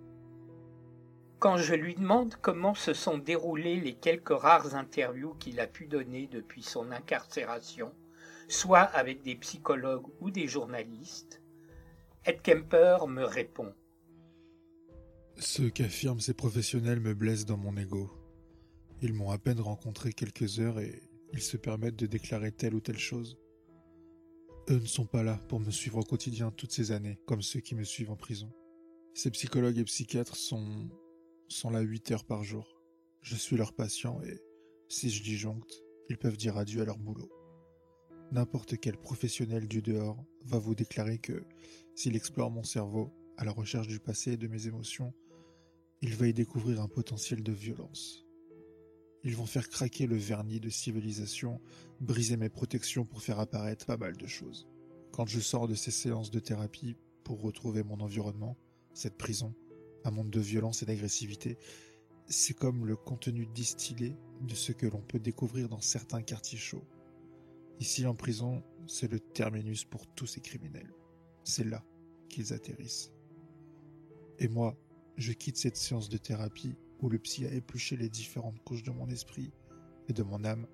Quand 1.39 1.57
je 1.57 1.75
lui 1.75 1.95
demande 1.95 2.37
comment 2.41 2.75
se 2.75 2.95
sont 2.95 3.19
déroulées 3.19 3.81
les 3.81 3.95
quelques 3.95 4.39
rares 4.39 4.75
interviews 4.75 5.35
qu'il 5.35 5.61
a 5.61 5.67
pu 5.67 5.87
donner 5.87 6.27
depuis 6.27 6.63
son 6.63 6.91
incarcération, 6.91 7.93
soit 8.49 8.81
avec 8.81 9.23
des 9.23 9.35
psychologues 9.37 10.07
ou 10.21 10.31
des 10.31 10.47
journalistes, 10.47 11.43
Ed 12.25 12.41
Kemper 12.43 13.07
me 13.09 13.25
répond. 13.25 13.75
Ce 15.37 15.63
qu'affirment 15.63 16.21
ces 16.21 16.35
professionnels 16.35 17.01
me 17.01 17.15
blesse 17.15 17.45
dans 17.45 17.57
mon 17.57 17.77
ego. 17.77 18.11
Ils 19.03 19.13
m'ont 19.13 19.31
à 19.31 19.39
peine 19.39 19.61
rencontré 19.61 20.13
quelques 20.13 20.61
heures 20.61 20.79
et 20.79 21.03
ils 21.33 21.43
se 21.43 21.57
permettent 21.57 21.97
de 21.97 22.07
déclarer 22.07 22.53
telle 22.53 22.75
ou 22.75 22.81
telle 22.81 22.99
chose. 22.99 23.37
Eux 24.71 24.79
ne 24.79 24.87
sont 24.87 25.07
pas 25.07 25.23
là 25.23 25.39
pour 25.49 25.61
me 25.61 25.71
suivre 25.71 25.99
au 25.99 26.05
quotidien 26.05 26.53
toutes 26.53 26.73
ces 26.73 26.93
années, 26.93 27.19
comme 27.27 27.43
ceux 27.43 27.61
qui 27.61 27.75
me 27.75 27.85
suivent 27.85 28.13
en 28.13 28.17
prison. 28.17 28.51
Ces 29.13 29.31
psychologues 29.33 29.79
et 29.79 29.85
psychiatres 29.85 30.37
sont, 30.37 30.89
sont 31.49 31.71
là 31.71 31.81
huit 31.81 32.11
heures 32.13 32.25
par 32.25 32.45
jour. 32.45 32.81
Je 33.21 33.35
suis 33.35 33.57
leur 33.57 33.75
patient 33.75 34.23
et, 34.23 34.41
si 34.89 35.11
je 35.11 35.23
disjoncte, 35.23 35.83
ils 36.09 36.17
peuvent 36.17 36.37
dire 36.37 36.57
adieu 36.57 36.81
à 36.81 36.85
leur 36.85 36.99
boulot. 36.99 37.31
N'importe 38.31 38.79
quel 38.79 38.97
professionnel 38.97 39.67
du 39.67 39.83
dehors 39.83 40.25
va 40.45 40.59
vous 40.59 40.75
déclarer 40.75 41.19
que 41.19 41.45
s'il 41.95 42.17
explore 42.17 42.51
mon 42.51 42.63
cerveau 42.63 43.13
à 43.37 43.45
la 43.45 43.53
recherche 43.53 43.89
du 43.89 43.99
passé 43.99 44.33
et 44.33 44.37
de 44.37 44.49
mes 44.49 44.67
émotions, 44.67 45.13
il 46.03 46.15
va 46.17 46.27
y 46.27 46.35
découvrir 46.35 46.81
un 46.81 46.89
potentiel 46.89 47.43
de 47.43 47.53
violence. 47.53 48.27
Ils 49.25 49.37
vont 49.37 49.47
faire 49.47 49.69
craquer 49.69 50.07
le 50.07 50.17
vernis 50.17 50.61
de 50.61 50.69
civilisation, 50.69 51.61
briser 52.01 52.37
mes 52.37 52.51
protections 52.51 53.07
pour 53.07 53.23
faire 53.23 53.41
apparaître 53.41 53.87
pas 53.87 53.97
mal 53.97 54.17
de 54.17 54.27
choses. 54.27 54.69
Quand 55.13 55.27
je 55.27 55.41
sors 55.41 55.67
de 55.67 55.75
ces 55.75 55.91
séances 55.91 56.31
de 56.31 56.41
thérapie 56.41 56.97
pour 57.23 57.41
retrouver 57.41 57.83
mon 57.83 58.01
environnement, 58.01 58.59
cette 58.93 59.17
prison, 59.17 59.55
un 60.05 60.11
monde 60.11 60.31
de 60.31 60.41
violence 60.41 60.83
et 60.83 60.87
d'agressivité, 60.87 61.57
c'est 62.27 62.55
comme 62.55 62.87
le 62.87 62.97
contenu 62.97 63.47
distillé 63.47 64.17
de 64.43 64.55
ce 64.55 64.73
que 64.73 64.87
l'on 64.87 65.01
peut 65.01 65.19
découvrir 65.19 65.69
dans 65.69 65.81
certains 65.81 66.23
quartiers 66.23 66.59
chauds. 66.59 66.87
Ici 67.81 68.07
en 68.07 68.15
prison, 68.15 68.63
c'est 68.87 69.11
le 69.11 69.21
terminus 69.21 69.85
pour 69.85 70.07
tous 70.07 70.27
ces 70.27 70.41
criminels. 70.41 70.93
C'est 71.45 71.65
là 71.65 71.83
qu'ils 72.29 72.53
atterrissent. 72.53 73.13
Et 74.39 74.49
moi, 74.49 74.77
je 75.17 75.33
quitte 75.33 75.57
cette 75.57 75.77
séance 75.77 76.09
de 76.09 76.17
thérapie 76.17 76.75
où 77.01 77.09
le 77.09 77.19
psy 77.19 77.47
a 77.47 77.53
épluché 77.53 77.97
les 77.97 78.09
différentes 78.09 78.59
couches 78.65 78.83
de 78.83 78.91
mon 78.91 79.09
esprit 79.09 79.53
et 80.09 80.13
de 80.13 80.23
mon 80.23 80.45
âme 80.45 80.67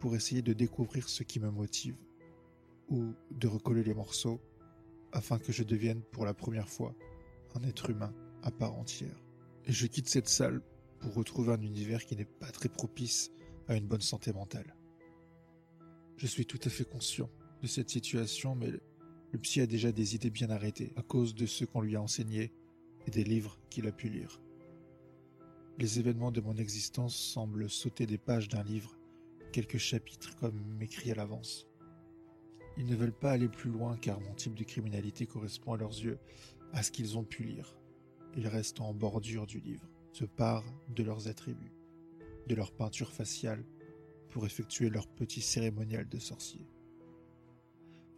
pour 0.00 0.14
essayer 0.14 0.42
de 0.42 0.52
découvrir 0.52 1.08
ce 1.08 1.22
qui 1.22 1.40
me 1.40 1.50
motive 1.50 1.96
ou 2.88 3.14
de 3.30 3.48
recoller 3.48 3.82
les 3.82 3.94
morceaux 3.94 4.40
afin 5.12 5.38
que 5.38 5.52
je 5.52 5.62
devienne 5.62 6.02
pour 6.12 6.26
la 6.26 6.34
première 6.34 6.68
fois 6.68 6.94
un 7.54 7.62
être 7.62 7.90
humain 7.90 8.12
à 8.42 8.50
part 8.50 8.74
entière. 8.74 9.22
Et 9.64 9.72
je 9.72 9.86
quitte 9.86 10.08
cette 10.08 10.28
salle 10.28 10.60
pour 11.00 11.14
retrouver 11.14 11.52
un 11.52 11.62
univers 11.62 12.04
qui 12.04 12.16
n'est 12.16 12.24
pas 12.24 12.50
très 12.50 12.68
propice 12.68 13.30
à 13.68 13.76
une 13.76 13.86
bonne 13.86 14.00
santé 14.00 14.32
mentale. 14.32 14.74
Je 16.16 16.26
suis 16.26 16.46
tout 16.46 16.60
à 16.64 16.68
fait 16.68 16.84
conscient 16.84 17.30
de 17.62 17.66
cette 17.66 17.90
situation, 17.90 18.54
mais 18.54 18.70
le 19.32 19.38
psy 19.38 19.60
a 19.60 19.66
déjà 19.66 19.90
des 19.90 20.14
idées 20.14 20.30
bien 20.30 20.50
arrêtées 20.50 20.92
à 20.96 21.02
cause 21.02 21.34
de 21.34 21.46
ce 21.46 21.64
qu'on 21.64 21.80
lui 21.80 21.96
a 21.96 22.02
enseigné 22.02 22.52
et 23.06 23.10
des 23.10 23.24
livres 23.24 23.58
qu'il 23.70 23.86
a 23.86 23.92
pu 23.92 24.08
lire. 24.08 24.40
Les 25.78 25.98
événements 25.98 26.30
de 26.30 26.40
mon 26.40 26.56
existence 26.56 27.16
semblent 27.16 27.68
sauter 27.68 28.06
des 28.06 28.18
pages 28.18 28.48
d'un 28.48 28.62
livre, 28.62 28.96
quelques 29.52 29.78
chapitres 29.78 30.36
comme 30.36 30.80
écrits 30.80 31.10
à 31.10 31.14
l'avance. 31.14 31.66
Ils 32.76 32.86
ne 32.86 32.96
veulent 32.96 33.12
pas 33.12 33.32
aller 33.32 33.48
plus 33.48 33.70
loin 33.70 33.96
car 33.96 34.20
mon 34.20 34.34
type 34.34 34.54
de 34.54 34.64
criminalité 34.64 35.26
correspond 35.26 35.72
à 35.72 35.76
leurs 35.76 35.98
yeux 35.98 36.18
à 36.72 36.82
ce 36.82 36.90
qu'ils 36.90 37.16
ont 37.18 37.24
pu 37.24 37.44
lire. 37.44 37.76
Ils 38.36 38.48
restent 38.48 38.80
en 38.80 38.92
bordure 38.92 39.46
du 39.46 39.60
livre, 39.60 39.88
se 40.12 40.24
parent 40.24 40.64
de 40.88 41.02
leurs 41.02 41.28
attributs, 41.28 41.74
de 42.46 42.54
leur 42.54 42.72
peinture 42.72 43.12
faciale, 43.12 43.64
pour 44.30 44.46
effectuer 44.46 44.90
leur 44.90 45.06
petit 45.06 45.40
cérémonial 45.40 46.08
de 46.08 46.18
sorcier. 46.18 46.66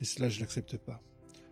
Et 0.00 0.04
cela, 0.04 0.30
je 0.30 0.40
l'accepte 0.40 0.78
pas. 0.78 1.02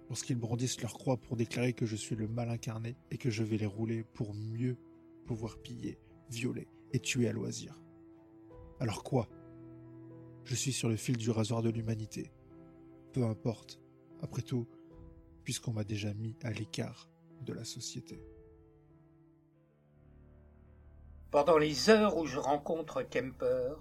Lorsqu'ils 0.08 0.38
brandissent 0.38 0.80
leur 0.80 0.94
croix 0.94 1.16
pour 1.16 1.36
déclarer 1.36 1.72
que 1.72 1.86
je 1.86 1.96
suis 1.96 2.14
le 2.14 2.28
mal 2.28 2.50
incarné 2.50 2.96
et 3.10 3.18
que 3.18 3.30
je 3.30 3.42
vais 3.42 3.56
les 3.56 3.66
rouler 3.66 4.04
pour 4.04 4.34
mieux 4.34 4.76
pouvoir 5.24 5.58
piller, 5.58 5.98
violer 6.28 6.68
et 6.92 7.00
tuer 7.00 7.28
à 7.28 7.32
loisir. 7.32 7.80
Alors 8.80 9.02
quoi? 9.02 9.28
Je 10.44 10.54
suis 10.54 10.72
sur 10.72 10.88
le 10.88 10.96
fil 10.96 11.16
du 11.16 11.30
rasoir 11.30 11.62
de 11.62 11.70
l'humanité. 11.70 12.30
Peu 13.12 13.24
importe. 13.24 13.80
Après 14.20 14.42
tout, 14.42 14.66
puisqu'on 15.42 15.72
m'a 15.72 15.84
déjà 15.84 16.12
mis 16.14 16.36
à 16.42 16.50
l'écart 16.50 17.10
de 17.42 17.52
la 17.52 17.64
société. 17.64 18.22
Pendant 21.30 21.58
les 21.58 21.90
heures 21.90 22.16
où 22.16 22.26
je 22.26 22.38
rencontre 22.38 23.02
Kemper, 23.02 23.74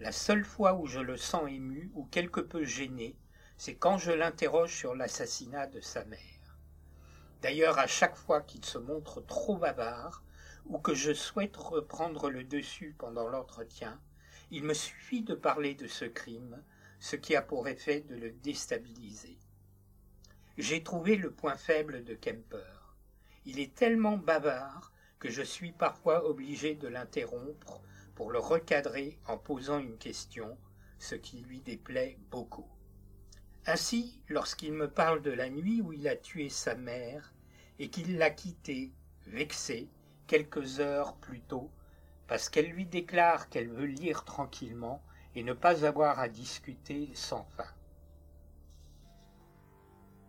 la 0.00 0.12
seule 0.12 0.44
fois 0.44 0.74
où 0.74 0.86
je 0.86 1.00
le 1.00 1.16
sens 1.16 1.50
ému 1.50 1.90
ou 1.94 2.04
quelque 2.04 2.40
peu 2.40 2.64
gêné, 2.64 3.16
c'est 3.58 3.74
quand 3.74 3.98
je 3.98 4.12
l'interroge 4.12 4.74
sur 4.74 4.94
l'assassinat 4.94 5.66
de 5.66 5.80
sa 5.80 6.04
mère. 6.04 6.58
D'ailleurs, 7.42 7.80
à 7.80 7.88
chaque 7.88 8.16
fois 8.16 8.40
qu'il 8.40 8.64
se 8.64 8.78
montre 8.78 9.20
trop 9.20 9.56
bavard, 9.56 10.22
ou 10.66 10.78
que 10.78 10.94
je 10.94 11.12
souhaite 11.12 11.56
reprendre 11.56 12.30
le 12.30 12.44
dessus 12.44 12.94
pendant 12.98 13.26
l'entretien, 13.26 14.00
il 14.52 14.62
me 14.62 14.74
suffit 14.74 15.22
de 15.22 15.34
parler 15.34 15.74
de 15.74 15.88
ce 15.88 16.04
crime, 16.04 16.62
ce 17.00 17.16
qui 17.16 17.34
a 17.34 17.42
pour 17.42 17.66
effet 17.66 18.00
de 18.02 18.14
le 18.14 18.30
déstabiliser. 18.30 19.38
J'ai 20.56 20.84
trouvé 20.84 21.16
le 21.16 21.32
point 21.32 21.56
faible 21.56 22.04
de 22.04 22.14
Kemper. 22.14 22.96
Il 23.44 23.58
est 23.58 23.74
tellement 23.74 24.18
bavard 24.18 24.92
que 25.18 25.30
je 25.30 25.42
suis 25.42 25.72
parfois 25.72 26.24
obligé 26.24 26.76
de 26.76 26.86
l'interrompre 26.86 27.80
pour 28.14 28.30
le 28.30 28.38
recadrer 28.38 29.18
en 29.26 29.36
posant 29.36 29.78
une 29.78 29.98
question, 29.98 30.56
ce 30.98 31.16
qui 31.16 31.40
lui 31.40 31.60
déplaît 31.60 32.18
beaucoup. 32.30 32.68
Ainsi, 33.70 34.18
lorsqu'il 34.30 34.72
me 34.72 34.88
parle 34.88 35.20
de 35.20 35.30
la 35.30 35.50
nuit 35.50 35.82
où 35.82 35.92
il 35.92 36.08
a 36.08 36.16
tué 36.16 36.48
sa 36.48 36.74
mère 36.74 37.34
et 37.78 37.90
qu'il 37.90 38.16
l'a 38.16 38.30
quittée, 38.30 38.94
vexée, 39.26 39.90
quelques 40.26 40.80
heures 40.80 41.14
plus 41.16 41.42
tôt, 41.42 41.70
parce 42.28 42.48
qu'elle 42.48 42.70
lui 42.70 42.86
déclare 42.86 43.50
qu'elle 43.50 43.68
veut 43.68 43.84
lire 43.84 44.24
tranquillement 44.24 45.02
et 45.34 45.42
ne 45.42 45.52
pas 45.52 45.84
avoir 45.84 46.18
à 46.18 46.30
discuter 46.30 47.10
sans 47.12 47.44
fin. 47.58 47.68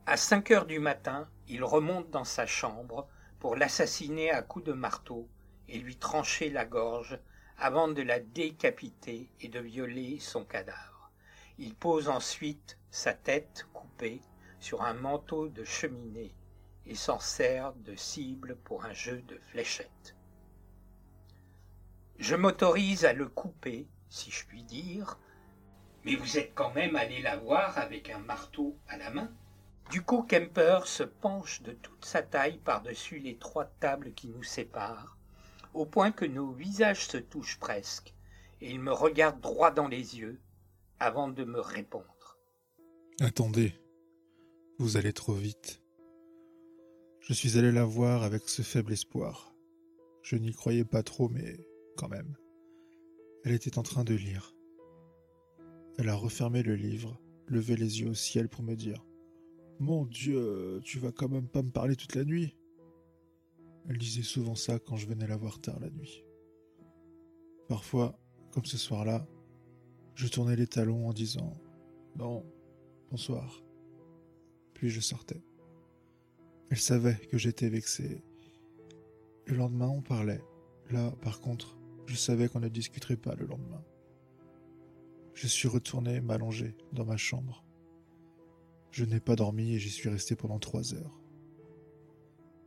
À 0.05 0.17
cinq 0.17 0.51
heures 0.51 0.65
du 0.65 0.79
matin, 0.79 1.29
il 1.47 1.63
remonte 1.63 2.09
dans 2.09 2.25
sa 2.25 2.45
chambre 2.45 3.07
pour 3.39 3.55
l'assassiner 3.55 4.31
à 4.31 4.41
coups 4.41 4.65
de 4.65 4.73
marteau 4.73 5.29
et 5.69 5.79
lui 5.79 5.95
trancher 5.95 6.49
la 6.49 6.65
gorge 6.65 7.17
avant 7.57 7.87
de 7.87 8.01
la 8.01 8.19
décapiter 8.19 9.31
et 9.39 9.47
de 9.47 9.61
violer 9.61 10.19
son 10.19 10.43
cadavre. 10.43 10.88
Il 11.61 11.75
pose 11.75 12.07
ensuite 12.07 12.77
sa 12.89 13.13
tête 13.13 13.67
coupée 13.73 14.21
sur 14.61 14.81
un 14.81 14.93
manteau 14.93 15.49
de 15.49 15.65
cheminée 15.65 16.33
et 16.85 16.95
s'en 16.95 17.19
sert 17.19 17.73
de 17.73 17.95
cible 17.95 18.55
pour 18.63 18.85
un 18.85 18.93
jeu 18.93 19.21
de 19.23 19.37
fléchettes. 19.51 20.15
Je 22.17 22.37
m'autorise 22.37 23.03
à 23.03 23.11
le 23.11 23.27
couper, 23.27 23.89
si 24.07 24.31
je 24.31 24.45
puis 24.45 24.63
dire, 24.63 25.19
mais 26.05 26.15
vous 26.15 26.37
êtes 26.37 26.55
quand 26.55 26.73
même 26.73 26.95
allé 26.95 27.21
la 27.21 27.35
voir 27.35 27.77
avec 27.77 28.09
un 28.09 28.19
marteau 28.19 28.77
à 28.87 28.95
la 28.95 29.09
main. 29.09 29.29
Du 29.91 30.01
coup, 30.01 30.23
Kemper 30.23 30.87
se 30.87 31.03
penche 31.03 31.61
de 31.61 31.73
toute 31.73 32.05
sa 32.05 32.21
taille 32.21 32.59
par-dessus 32.59 33.19
les 33.19 33.37
trois 33.37 33.65
tables 33.65 34.13
qui 34.13 34.29
nous 34.29 34.43
séparent, 34.43 35.17
au 35.73 35.85
point 35.85 36.13
que 36.13 36.25
nos 36.25 36.51
visages 36.51 37.05
se 37.05 37.17
touchent 37.17 37.59
presque, 37.59 38.13
et 38.61 38.71
il 38.71 38.79
me 38.79 38.93
regarde 38.93 39.41
droit 39.41 39.71
dans 39.71 39.89
les 39.89 40.17
yeux, 40.19 40.39
avant 40.99 41.29
de 41.29 41.43
me 41.43 41.59
répondre. 41.59 42.37
Attendez, 43.21 43.73
vous 44.77 44.97
allez 44.97 45.13
trop 45.13 45.33
vite. 45.33 45.81
Je 47.21 47.33
suis 47.33 47.57
allé 47.57 47.71
la 47.71 47.85
voir 47.85 48.23
avec 48.23 48.47
ce 48.49 48.61
faible 48.61 48.93
espoir. 48.93 49.53
Je 50.23 50.35
n'y 50.35 50.51
croyais 50.51 50.85
pas 50.85 51.03
trop, 51.03 51.29
mais 51.29 51.57
quand 51.95 52.09
même. 52.09 52.35
Elle 53.43 53.53
était 53.53 53.77
en 53.77 53.83
train 53.83 54.03
de 54.03 54.13
lire. 54.13 54.53
Elle 55.97 56.09
a 56.09 56.15
refermé 56.15 56.63
le 56.63 56.75
livre, 56.75 57.19
levé 57.47 57.75
les 57.75 58.01
yeux 58.01 58.09
au 58.09 58.13
ciel 58.13 58.49
pour 58.49 58.63
me 58.63 58.75
dire 58.75 59.05
Mon 59.79 60.05
Dieu, 60.05 60.81
tu 60.83 60.99
vas 60.99 61.11
quand 61.11 61.29
même 61.29 61.47
pas 61.47 61.61
me 61.61 61.71
parler 61.71 61.95
toute 61.95 62.15
la 62.15 62.25
nuit. 62.25 62.55
Elle 63.87 63.97
disait 63.97 64.23
souvent 64.23 64.55
ça 64.55 64.79
quand 64.79 64.97
je 64.97 65.07
venais 65.07 65.27
la 65.27 65.37
voir 65.37 65.59
tard 65.61 65.79
la 65.79 65.89
nuit. 65.89 66.23
Parfois, 67.67 68.19
comme 68.51 68.65
ce 68.65 68.77
soir-là, 68.77 69.27
je 70.19 70.27
tournais 70.27 70.57
les 70.57 70.67
talons 70.67 71.07
en 71.07 71.13
disant 71.13 71.55
Non, 72.17 72.45
bonsoir. 73.09 73.63
Puis 74.73 74.89
je 74.89 74.99
sortais. 74.99 75.41
Elle 76.69 76.77
savait 76.77 77.15
que 77.15 77.37
j'étais 77.37 77.69
vexé. 77.69 78.21
Le 79.45 79.55
lendemain, 79.55 79.87
on 79.87 80.01
parlait. 80.01 80.43
Là, 80.91 81.11
par 81.21 81.39
contre, 81.39 81.77
je 82.05 82.17
savais 82.17 82.49
qu'on 82.49 82.59
ne 82.59 82.67
discuterait 82.67 83.15
pas 83.15 83.33
le 83.35 83.45
lendemain. 83.45 83.81
Je 85.35 85.47
suis 85.47 85.69
retourné 85.69 86.19
m'allonger 86.19 86.75
dans 86.91 87.05
ma 87.05 87.15
chambre. 87.15 87.63
Je 88.91 89.05
n'ai 89.05 89.21
pas 89.21 89.37
dormi 89.37 89.71
et 89.73 89.79
j'y 89.79 89.89
suis 89.89 90.09
resté 90.09 90.35
pendant 90.35 90.59
trois 90.59 90.93
heures. 90.93 91.17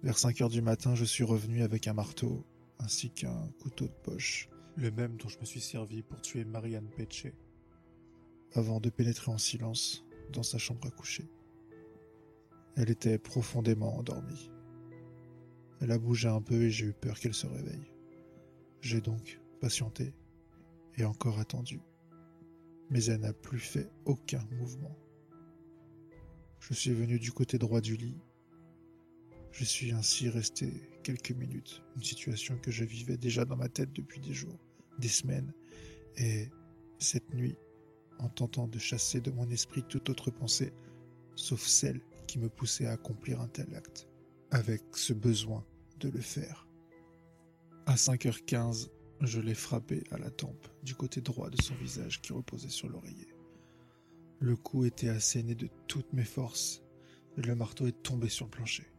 Vers 0.03 0.17
cinq 0.17 0.41
heures 0.41 0.49
du 0.49 0.63
matin, 0.63 0.95
je 0.95 1.05
suis 1.05 1.23
revenu 1.23 1.63
avec 1.63 1.87
un 1.87 1.93
marteau 1.93 2.47
ainsi 2.79 3.11
qu'un 3.11 3.51
couteau 3.61 3.89
de 3.89 3.95
poche 4.05 4.49
le 4.77 4.91
même 4.91 5.17
dont 5.17 5.29
je 5.29 5.39
me 5.39 5.45
suis 5.45 5.61
servi 5.61 6.03
pour 6.03 6.21
tuer 6.21 6.45
Marianne 6.45 6.89
Peche, 6.97 7.27
avant 8.55 8.81
de 8.81 8.91
pénétrer 8.91 9.31
en 9.31 9.39
silence 9.39 10.05
dans 10.33 10.43
sa 10.43 10.59
chambre 10.59 10.87
à 10.87 10.91
coucher. 10.91 11.29
Elle 12.77 12.91
était 12.91 13.19
profondément 13.19 13.97
endormie. 13.97 14.51
Elle 15.81 15.91
a 15.91 15.99
bougé 15.99 16.29
un 16.29 16.41
peu 16.41 16.63
et 16.63 16.71
j'ai 16.71 16.87
eu 16.87 16.93
peur 16.93 17.19
qu'elle 17.19 17.35
se 17.35 17.47
réveille. 17.47 17.91
J'ai 18.81 19.01
donc 19.01 19.41
patienté 19.61 20.15
et 20.97 21.05
encore 21.05 21.39
attendu. 21.39 21.81
Mais 22.91 23.05
elle 23.05 23.21
n'a 23.21 23.33
plus 23.33 23.59
fait 23.59 23.91
aucun 24.05 24.45
mouvement. 24.53 24.97
Je 26.61 26.75
suis 26.75 26.93
venu 26.93 27.19
du 27.19 27.33
côté 27.33 27.59
droit 27.59 27.81
du 27.81 27.97
lit. 27.97 28.21
Je 29.51 29.65
suis 29.65 29.93
ainsi 29.93 30.29
resté 30.29 30.73
quelques 31.03 31.33
minutes, 31.33 31.83
une 31.97 32.03
situation 32.03 32.57
que 32.59 32.71
je 32.71 32.85
vivais 32.85 33.17
déjà 33.17 33.45
dans 33.45 33.57
ma 33.57 33.69
tête 33.69 33.93
depuis 33.93 34.21
des 34.21 34.33
jours, 34.33 34.59
des 34.99 35.09
semaines, 35.09 35.53
et 36.17 36.49
cette 36.99 37.33
nuit, 37.35 37.57
en 38.19 38.29
tentant 38.29 38.69
de 38.69 38.79
chasser 38.79 39.21
de 39.21 39.31
mon 39.31 39.49
esprit 39.51 39.83
toute 39.83 40.09
autre 40.09 40.31
pensée, 40.31 40.73
sauf 41.35 41.63
celle 41.63 42.01
qui 42.27 42.39
me 42.39 42.49
poussait 42.49 42.87
à 42.87 42.93
accomplir 42.93 43.41
un 43.41 43.49
tel 43.49 43.75
acte, 43.75 44.09
avec 44.51 44.83
ce 44.93 45.13
besoin 45.13 45.65
de 45.99 46.09
le 46.09 46.21
faire. 46.21 46.69
À 47.87 47.97
5h15, 47.97 48.91
je 49.21 49.41
l'ai 49.41 49.55
frappé 49.55 50.05
à 50.11 50.19
la 50.19 50.31
tempe, 50.31 50.69
du 50.83 50.95
côté 50.95 51.21
droit 51.21 51.51
de 51.51 51.61
son 51.61 51.75
visage 51.75 52.21
qui 52.21 52.33
reposait 52.33 52.69
sur 52.69 52.89
l'oreiller. 52.89 53.29
Le 54.41 54.57
coup 54.57 54.85
était 54.85 55.09
asséné 55.09 55.55
de 55.55 55.69
toutes 55.87 56.13
mes 56.13 56.25
forces, 56.25 56.83
et 57.37 57.43
le 57.43 57.55
marteau 57.55 57.87
est 57.87 58.03
tombé 58.03 58.29
sur 58.29 58.47
le 58.47 58.51
plancher. 58.51 58.92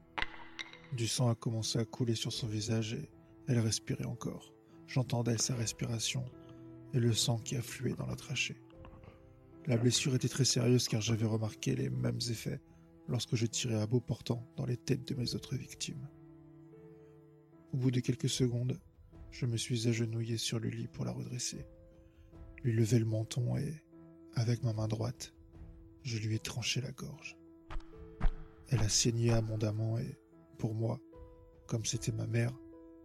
Du 0.96 1.08
sang 1.08 1.30
a 1.30 1.36
commencé 1.36 1.80
à 1.80 1.86
couler 1.86 2.14
sur 2.14 2.32
son 2.32 2.46
visage 2.46 2.94
et 2.94 3.10
elle 3.48 3.60
respirait 3.60 4.06
encore. 4.06 4.54
J'entendais 4.86 5.40
sa 5.40 5.56
respiration 5.56 6.24
et 6.94 7.00
le 7.00 7.14
sang 7.14 7.40
qui 7.40 7.56
affluait 7.56 7.96
dans 7.96 8.06
la 8.06 8.16
trachée. 8.16 8.62
La 9.66 9.78
blessure 9.78 10.14
était 10.14 10.30
très 10.30 10.46
sérieuse 10.46 10.88
car 10.88 11.02
j'avais 11.02 11.26
remarqué 11.26 11.76
les 11.76 11.90
mêmes 11.90 12.20
effets 12.30 12.62
lorsque 13.08 13.36
je 13.36 13.48
tirais 13.48 13.82
à 13.82 13.88
bout 13.88 14.02
portant 14.02 14.48
dans 14.56 14.68
les 14.68 14.78
têtes 14.78 15.08
de 15.08 15.16
mes 15.16 15.34
autres 15.34 15.56
victimes. 15.56 16.08
Au 17.74 17.78
bout 17.78 17.90
de 17.90 18.00
quelques 18.00 18.30
secondes, 18.30 18.80
je 19.32 19.48
me 19.48 19.58
suis 19.58 19.88
agenouillé 19.88 20.38
sur 20.38 20.60
le 20.60 20.70
lit 20.70 20.88
pour 20.88 21.06
la 21.06 21.12
redresser, 21.12 21.66
lui 22.64 22.72
lever 22.72 23.00
le 23.00 23.06
menton 23.06 23.58
et, 23.58 23.82
avec 24.36 24.62
ma 24.62 24.74
main 24.74 24.88
droite, 24.88 25.34
je 26.04 26.20
lui 26.20 26.36
ai 26.36 26.40
tranché 26.40 26.82
la 26.82 26.92
gorge. 26.92 27.36
Elle 28.70 28.82
a 28.82 28.90
saigné 28.90 29.32
abondamment 29.32 29.98
et 29.98 30.20
pour 30.64 30.76
moi, 30.76 31.02
comme 31.68 31.84
c'était 31.84 32.14
ma 32.14 32.26
mère, 32.26 32.58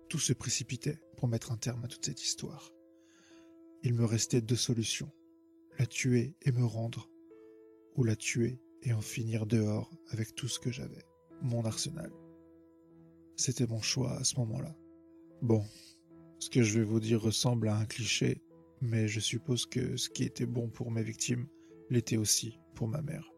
tout 0.08 0.20
se 0.20 0.32
précipitait 0.32 1.00
pour 1.16 1.26
mettre 1.26 1.50
un 1.50 1.56
terme 1.56 1.84
à 1.84 1.88
toute 1.88 2.06
cette 2.06 2.22
histoire. 2.22 2.70
Il 3.82 3.94
me 3.94 4.04
restait 4.04 4.40
deux 4.40 4.54
solutions, 4.54 5.10
la 5.76 5.86
tuer 5.86 6.36
et 6.42 6.52
me 6.52 6.64
rendre, 6.64 7.10
ou 7.96 8.04
la 8.04 8.14
tuer 8.14 8.60
et 8.84 8.92
en 8.92 9.00
finir 9.00 9.44
dehors 9.44 9.90
avec 10.10 10.36
tout 10.36 10.46
ce 10.46 10.60
que 10.60 10.70
j'avais, 10.70 11.04
mon 11.42 11.64
arsenal. 11.64 12.12
C'était 13.34 13.66
mon 13.66 13.82
choix 13.82 14.12
à 14.12 14.22
ce 14.22 14.36
moment-là. 14.36 14.76
Bon, 15.42 15.64
ce 16.38 16.50
que 16.50 16.62
je 16.62 16.78
vais 16.78 16.84
vous 16.84 17.00
dire 17.00 17.20
ressemble 17.20 17.66
à 17.70 17.76
un 17.76 17.86
cliché, 17.86 18.40
mais 18.80 19.08
je 19.08 19.18
suppose 19.18 19.66
que 19.66 19.96
ce 19.96 20.08
qui 20.08 20.22
était 20.22 20.46
bon 20.46 20.70
pour 20.70 20.92
mes 20.92 21.02
victimes 21.02 21.48
l'était 21.90 22.18
aussi 22.18 22.60
pour 22.76 22.86
ma 22.86 23.02
mère. 23.02 23.28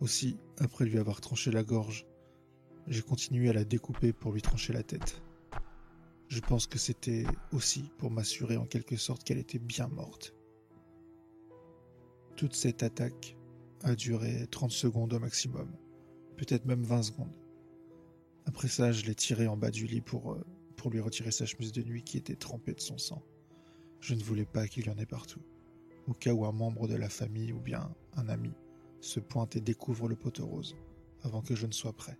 Aussi, 0.00 0.36
après 0.56 0.84
lui 0.84 0.98
avoir 0.98 1.20
tranché 1.20 1.52
la 1.52 1.62
gorge, 1.62 2.07
j'ai 2.88 3.02
continué 3.02 3.50
à 3.50 3.52
la 3.52 3.64
découper 3.64 4.12
pour 4.12 4.32
lui 4.32 4.42
trancher 4.42 4.72
la 4.72 4.82
tête. 4.82 5.22
Je 6.28 6.40
pense 6.40 6.66
que 6.66 6.78
c'était 6.78 7.24
aussi 7.52 7.90
pour 7.98 8.10
m'assurer 8.10 8.56
en 8.56 8.66
quelque 8.66 8.96
sorte 8.96 9.24
qu'elle 9.24 9.38
était 9.38 9.58
bien 9.58 9.88
morte. 9.88 10.34
Toute 12.36 12.54
cette 12.54 12.82
attaque 12.82 13.36
a 13.82 13.94
duré 13.94 14.46
30 14.50 14.70
secondes 14.70 15.12
au 15.12 15.18
maximum, 15.18 15.70
peut-être 16.36 16.66
même 16.66 16.82
20 16.82 17.02
secondes. 17.02 17.36
Après 18.46 18.68
ça, 18.68 18.92
je 18.92 19.04
l'ai 19.04 19.14
tiré 19.14 19.46
en 19.46 19.56
bas 19.56 19.70
du 19.70 19.86
lit 19.86 20.00
pour, 20.00 20.32
euh, 20.32 20.44
pour 20.76 20.90
lui 20.90 21.00
retirer 21.00 21.30
sa 21.30 21.46
chemise 21.46 21.72
de 21.72 21.82
nuit 21.82 22.02
qui 22.02 22.16
était 22.16 22.36
trempée 22.36 22.72
de 22.72 22.80
son 22.80 22.96
sang. 22.96 23.22
Je 24.00 24.14
ne 24.14 24.22
voulais 24.22 24.46
pas 24.46 24.68
qu'il 24.68 24.86
y 24.86 24.90
en 24.90 24.98
ait 24.98 25.06
partout, 25.06 25.42
au 26.06 26.14
cas 26.14 26.32
où 26.32 26.46
un 26.46 26.52
membre 26.52 26.88
de 26.88 26.94
la 26.94 27.08
famille 27.08 27.52
ou 27.52 27.60
bien 27.60 27.94
un 28.14 28.28
ami 28.28 28.52
se 29.00 29.20
pointe 29.20 29.56
et 29.56 29.60
découvre 29.60 30.08
le 30.08 30.16
poteau 30.16 30.46
rose 30.46 30.76
avant 31.22 31.42
que 31.42 31.54
je 31.54 31.66
ne 31.66 31.72
sois 31.72 31.92
prêt. 31.92 32.16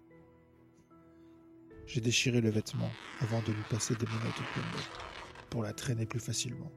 J'ai 1.89 2.03
déchiré 2.03 2.43
le 2.43 2.51
vêtement 2.51 2.91
avant 3.21 3.41
de 3.41 3.51
lui 3.51 3.63
passer 3.71 3.95
des 3.95 4.05
menottes 4.05 4.39
au 4.39 4.53
plomb 4.53 4.83
pour 5.49 5.63
la 5.63 5.73
traîner 5.73 6.05
plus 6.05 6.21
facilement. 6.21 6.71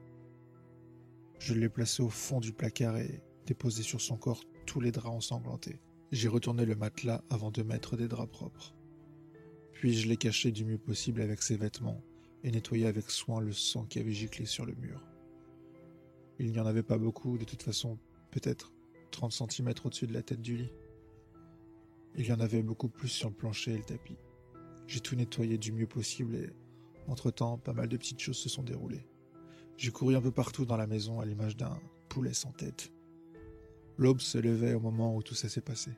Je 1.38 1.52
l'ai 1.52 1.68
placé 1.68 2.02
au 2.02 2.08
fond 2.08 2.40
du 2.40 2.54
placard 2.54 2.96
et 2.96 3.22
déposé 3.44 3.82
sur 3.82 4.00
son 4.00 4.16
corps 4.16 4.42
tous 4.64 4.80
les 4.80 4.90
draps 4.90 5.14
ensanglantés. 5.14 5.80
J'ai 6.12 6.28
retourné 6.28 6.64
le 6.64 6.76
matelas 6.76 7.22
avant 7.28 7.50
de 7.50 7.62
mettre 7.62 7.98
des 7.98 8.08
draps 8.08 8.32
propres. 8.32 8.74
Puis 9.72 9.92
je 9.92 10.08
l'ai 10.08 10.16
caché 10.16 10.50
du 10.50 10.64
mieux 10.64 10.78
possible 10.78 11.20
avec 11.20 11.42
ses 11.42 11.58
vêtements 11.58 12.02
et 12.42 12.50
nettoyé 12.50 12.86
avec 12.86 13.10
soin 13.10 13.42
le 13.42 13.52
sang 13.52 13.84
qui 13.84 13.98
avait 13.98 14.12
giclé 14.12 14.46
sur 14.46 14.64
le 14.64 14.74
mur. 14.76 15.06
Il 16.38 16.52
n'y 16.52 16.58
en 16.58 16.66
avait 16.66 16.82
pas 16.82 16.96
beaucoup, 16.96 17.36
de 17.36 17.44
toute 17.44 17.62
façon, 17.62 17.98
peut-être 18.30 18.72
30 19.10 19.30
cm 19.30 19.74
au-dessus 19.84 20.06
de 20.06 20.14
la 20.14 20.22
tête 20.22 20.40
du 20.40 20.56
lit. 20.56 20.72
Il 22.16 22.24
y 22.24 22.32
en 22.32 22.40
avait 22.40 22.62
beaucoup 22.62 22.88
plus 22.88 23.08
sur 23.08 23.28
le 23.28 23.34
plancher 23.34 23.72
et 23.72 23.76
le 23.76 23.84
tapis. 23.84 24.16
J'ai 24.86 25.00
tout 25.00 25.16
nettoyé 25.16 25.58
du 25.58 25.72
mieux 25.72 25.86
possible 25.86 26.34
et, 26.34 26.50
entre-temps, 27.08 27.58
pas 27.58 27.72
mal 27.72 27.88
de 27.88 27.96
petites 27.96 28.20
choses 28.20 28.38
se 28.38 28.48
sont 28.48 28.62
déroulées. 28.62 29.06
J'ai 29.76 29.90
couru 29.90 30.16
un 30.16 30.20
peu 30.20 30.30
partout 30.30 30.64
dans 30.64 30.76
la 30.76 30.86
maison 30.86 31.20
à 31.20 31.24
l'image 31.24 31.56
d'un 31.56 31.80
poulet 32.08 32.34
sans 32.34 32.52
tête. 32.52 32.92
L'aube 33.98 34.20
se 34.20 34.38
levait 34.38 34.74
au 34.74 34.80
moment 34.80 35.16
où 35.16 35.22
tout 35.22 35.34
ça 35.34 35.48
s'est 35.48 35.60
passé. 35.60 35.92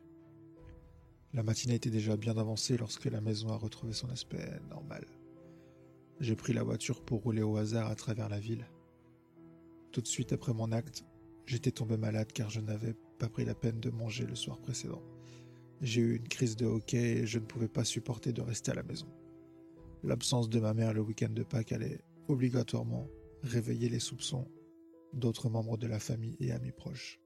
La 1.33 1.43
matinée 1.43 1.75
était 1.75 1.91
déjà 1.91 2.17
bien 2.17 2.37
avancée 2.37 2.77
lorsque 2.77 3.07
la 3.07 3.21
maison 3.21 3.49
a 3.49 3.57
retrouvé 3.57 3.93
son 3.93 4.09
aspect 4.11 4.61
normal. 4.71 5.05
J'ai 6.21 6.37
pris 6.37 6.53
la 6.53 6.63
voiture 6.63 7.03
pour 7.03 7.23
rouler 7.23 7.43
au 7.43 7.57
hasard 7.57 7.91
à 7.91 7.97
travers 7.97 8.29
la 8.29 8.39
ville. 8.39 8.67
Tout 9.91 10.01
de 10.01 10.07
suite 10.07 10.33
après 10.33 10.55
mon 10.55 10.71
acte, 10.71 11.05
j'étais 11.47 11.73
tombé 11.73 11.97
malade 11.97 12.33
car 12.33 12.51
je 12.51 12.61
n'avais 12.61 12.95
pas 13.19 13.29
pris 13.29 13.45
la 13.45 13.55
peine 13.55 13.81
de 13.81 13.91
manger 13.91 14.27
le 14.27 14.37
soir 14.37 14.59
précédent. 14.59 15.03
J'ai 15.85 16.01
eu 16.01 16.17
une 16.17 16.29
crise 16.29 16.57
de 16.57 16.65
hockey 16.65 17.19
et 17.19 17.27
je 17.27 17.39
ne 17.39 17.45
pouvais 17.45 17.69
pas 17.69 17.85
supporter 17.85 18.33
de 18.33 18.41
rester 18.41 18.71
à 18.71 18.75
la 18.75 18.83
maison. 18.83 19.07
L'absence 20.03 20.49
de 20.49 20.59
ma 20.59 20.73
mère 20.73 20.95
le 20.95 21.03
week-end 21.03 21.29
de 21.29 21.43
Pâques 21.43 21.73
allait 21.73 22.01
obligatoirement 22.27 23.07
réveiller 23.43 23.91
les 23.91 24.01
soupçons 24.01 24.51
d'autres 25.13 25.51
membres 25.51 25.77
de 25.77 25.87
la 25.87 26.01
famille 26.01 26.39
et 26.41 26.53
amis 26.53 26.73
proches. 26.73 27.21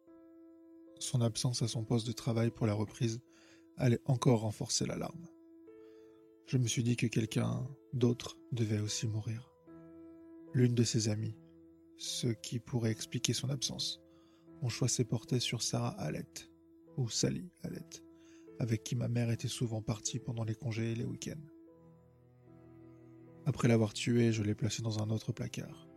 Son 0.99 1.21
absence 1.21 1.63
à 1.63 1.69
son 1.69 1.85
poste 1.85 2.09
de 2.09 2.13
travail 2.13 2.51
pour 2.51 2.67
la 2.67 2.75
reprise 2.75 3.21
allait 3.77 4.01
encore 4.07 4.41
renforcer 4.41 4.87
l'alarme. 4.87 5.29
Je 6.49 6.59
me 6.59 6.67
suis 6.67 6.83
dit 6.83 6.97
que 6.97 7.07
quelqu'un 7.07 7.65
d'autre 7.93 8.41
devait 8.51 8.81
aussi 8.81 9.07
mourir. 9.07 9.53
L'une 10.53 10.75
de 10.75 10.83
ses 10.83 11.09
amies, 11.09 11.37
ce 11.97 12.27
qui 12.27 12.59
pourrait 12.59 12.91
expliquer 12.91 13.35
son 13.35 13.51
absence. 13.51 14.01
Mon 14.63 14.69
choix 14.69 14.89
s'est 14.89 15.05
porté 15.05 15.39
sur 15.39 15.63
Sarah 15.63 15.95
Hallett, 16.01 16.51
ou 16.97 17.09
Sally 17.09 17.49
Hallett, 17.63 18.03
avec 18.59 18.83
qui 18.83 18.97
ma 18.97 19.09
mère 19.09 19.31
était 19.31 19.49
souvent 19.49 19.83
partie 19.83 20.19
pendant 20.19 20.45
les 20.45 20.55
congés 20.55 20.93
et 20.93 20.95
les 20.95 21.05
week-ends. 21.05 21.47
Après 23.47 23.69
l'avoir 23.69 23.95
tuée, 23.95 24.33
je 24.33 24.43
l'ai 24.43 24.55
placée 24.55 24.83
dans 24.83 25.03
un 25.03 25.11
autre 25.11 25.33
placard. 25.33 25.89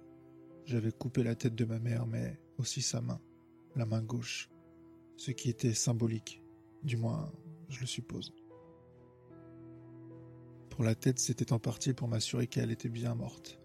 J'avais 0.65 0.91
coupé 0.91 1.23
la 1.23 1.35
tête 1.35 1.55
de 1.55 1.65
ma 1.65 1.79
mère, 1.79 2.05
mais 2.05 2.39
aussi 2.57 2.81
sa 2.81 3.01
main, 3.01 3.19
la 3.75 3.85
main 3.85 4.01
gauche, 4.01 4.49
ce 5.17 5.31
qui 5.31 5.49
était 5.49 5.73
symbolique, 5.73 6.41
du 6.83 6.97
moins 6.97 7.31
je 7.69 7.79
le 7.79 7.87
suppose. 7.87 8.33
Pour 10.69 10.83
la 10.83 10.95
tête, 10.95 11.19
c'était 11.19 11.51
en 11.51 11.59
partie 11.59 11.93
pour 11.93 12.07
m'assurer 12.07 12.47
qu'elle 12.47 12.71
était 12.71 12.89
bien 12.89 13.15
morte, 13.15 13.59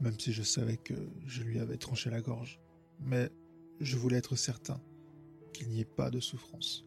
même 0.00 0.18
si 0.18 0.32
je 0.32 0.42
savais 0.42 0.76
que 0.76 0.94
je 1.26 1.42
lui 1.42 1.58
avais 1.60 1.76
tranché 1.76 2.10
la 2.10 2.20
gorge. 2.20 2.60
Mais 2.98 3.30
je 3.80 3.96
voulais 3.96 4.16
être 4.16 4.36
certain 4.36 4.80
qu'il 5.52 5.70
n'y 5.70 5.80
ait 5.80 5.84
pas 5.84 6.10
de 6.10 6.20
souffrance. 6.20 6.84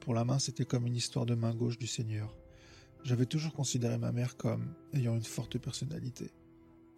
Pour 0.00 0.14
la 0.14 0.24
main, 0.24 0.38
c'était 0.38 0.64
comme 0.64 0.86
une 0.86 0.96
histoire 0.96 1.26
de 1.26 1.34
main 1.34 1.54
gauche 1.54 1.78
du 1.78 1.86
Seigneur. 1.86 2.34
J'avais 3.04 3.26
toujours 3.26 3.52
considéré 3.52 3.98
ma 3.98 4.12
mère 4.12 4.36
comme 4.36 4.74
ayant 4.94 5.14
une 5.14 5.22
forte 5.22 5.58
personnalité, 5.58 6.30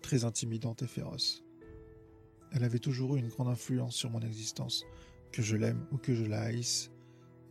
très 0.03 0.25
intimidante 0.25 0.83
et 0.83 0.87
féroce. 0.87 1.45
Elle 2.53 2.65
avait 2.65 2.79
toujours 2.79 3.17
eu 3.17 3.19
une 3.19 3.29
grande 3.29 3.49
influence 3.49 3.97
sur 3.97 4.11
mon 4.11 4.21
existence, 4.21 4.85
que 5.33 5.43
je 5.43 5.57
l'aime 5.57 5.85
ou 5.91 5.97
que 5.97 6.15
je 6.15 6.25
la 6.25 6.43
haïsse, 6.43 6.93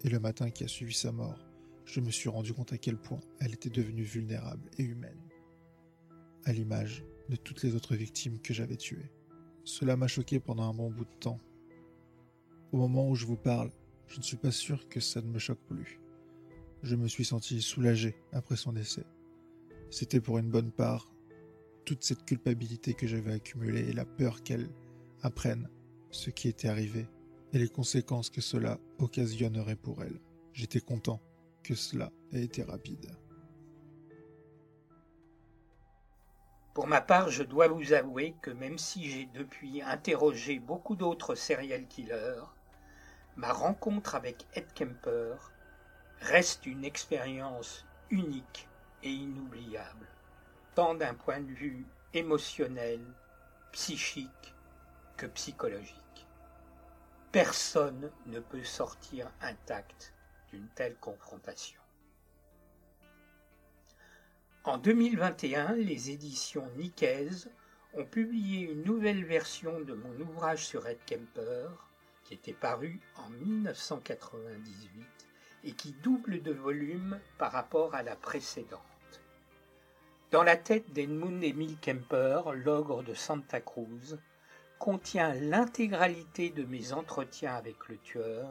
et 0.03 0.09
le 0.09 0.19
matin 0.19 0.49
qui 0.51 0.63
a 0.63 0.67
suivi 0.67 0.93
sa 0.93 1.11
mort, 1.11 1.37
je 1.85 1.99
me 1.99 2.11
suis 2.11 2.29
rendu 2.29 2.53
compte 2.53 2.71
à 2.71 2.77
quel 2.77 2.97
point 2.97 3.19
elle 3.39 3.53
était 3.53 3.69
devenue 3.69 4.03
vulnérable 4.03 4.69
et 4.77 4.83
humaine, 4.83 5.19
à 6.45 6.53
l'image 6.53 7.03
de 7.29 7.35
toutes 7.35 7.61
les 7.63 7.75
autres 7.75 7.95
victimes 7.95 8.39
que 8.39 8.53
j'avais 8.53 8.77
tuées. 8.77 9.11
Cela 9.65 9.97
m'a 9.97 10.07
choqué 10.07 10.39
pendant 10.39 10.69
un 10.69 10.73
bon 10.73 10.89
bout 10.89 11.05
de 11.05 11.19
temps. 11.19 11.39
Au 12.71 12.77
moment 12.77 13.09
où 13.09 13.15
je 13.15 13.25
vous 13.25 13.37
parle, 13.37 13.71
je 14.07 14.17
ne 14.17 14.23
suis 14.23 14.37
pas 14.37 14.51
sûr 14.51 14.87
que 14.89 14.99
ça 14.99 15.21
ne 15.21 15.27
me 15.27 15.39
choque 15.39 15.65
plus. 15.67 15.99
Je 16.83 16.95
me 16.95 17.07
suis 17.07 17.25
senti 17.25 17.61
soulagé 17.61 18.15
après 18.33 18.55
son 18.55 18.73
décès. 18.73 19.05
C'était 19.89 20.21
pour 20.21 20.37
une 20.37 20.49
bonne 20.49 20.71
part 20.71 21.13
toute 21.85 22.03
cette 22.03 22.25
culpabilité 22.25 22.93
que 22.93 23.07
j'avais 23.07 23.33
accumulée 23.33 23.89
et 23.89 23.93
la 23.93 24.05
peur 24.05 24.43
qu'elle 24.43 24.69
apprenne 25.21 25.69
ce 26.11 26.29
qui 26.29 26.47
était 26.47 26.67
arrivé 26.67 27.07
et 27.53 27.59
les 27.59 27.69
conséquences 27.69 28.29
que 28.29 28.41
cela 28.41 28.79
occasionnerait 28.99 29.75
pour 29.75 30.03
elle. 30.03 30.19
J'étais 30.53 30.79
content 30.79 31.21
que 31.63 31.75
cela 31.75 32.11
ait 32.31 32.43
été 32.43 32.63
rapide. 32.63 33.11
Pour 36.73 36.87
ma 36.87 37.01
part, 37.01 37.29
je 37.29 37.43
dois 37.43 37.67
vous 37.67 37.91
avouer 37.91 38.35
que 38.41 38.51
même 38.51 38.77
si 38.77 39.09
j'ai 39.09 39.25
depuis 39.25 39.81
interrogé 39.81 40.59
beaucoup 40.59 40.95
d'autres 40.95 41.35
serial 41.35 41.85
killers, 41.87 42.43
ma 43.35 43.53
rencontre 43.53 44.15
avec 44.15 44.45
Ed 44.53 44.73
Kemper 44.73 45.35
reste 46.21 46.65
une 46.65 46.85
expérience 46.85 47.85
unique 48.09 48.67
et 49.03 49.09
inoubliable, 49.09 50.07
tant 50.75 50.95
d'un 50.95 51.13
point 51.13 51.39
de 51.39 51.51
vue 51.51 51.85
émotionnel, 52.13 52.99
psychique 53.71 54.53
que 55.17 55.25
psychologique. 55.27 56.27
Personne 57.31 58.11
ne 58.25 58.39
peut 58.39 58.63
sortir 58.63 59.31
intact 59.41 60.13
d'une 60.49 60.67
telle 60.69 60.95
confrontation. 60.97 61.79
En 64.63 64.77
2021, 64.77 65.73
les 65.73 66.11
éditions 66.11 66.69
Nikkei 66.75 67.29
ont 67.93 68.05
publié 68.05 68.71
une 68.71 68.83
nouvelle 68.83 69.25
version 69.25 69.79
de 69.81 69.93
mon 69.93 70.19
ouvrage 70.19 70.67
sur 70.67 70.85
Ed 70.87 70.99
Kemper, 71.05 71.69
était 72.31 72.53
paru 72.53 72.99
en 73.17 73.29
1998 73.29 75.05
et 75.63 75.73
qui 75.73 75.91
double 76.01 76.41
de 76.41 76.53
volume 76.53 77.19
par 77.37 77.51
rapport 77.51 77.93
à 77.93 78.01
la 78.01 78.15
précédente. 78.15 78.81
Dans 80.31 80.43
la 80.43 80.55
tête 80.55 80.91
d'Edmund 80.93 81.43
Emil 81.43 81.77
Kemper, 81.79 82.53
l'ogre 82.53 83.03
de 83.03 83.13
Santa 83.13 83.59
Cruz, 83.59 84.17
contient 84.79 85.33
l'intégralité 85.35 86.49
de 86.49 86.63
mes 86.63 86.93
entretiens 86.93 87.53
avec 87.53 87.87
le 87.89 87.97
tueur 87.97 88.47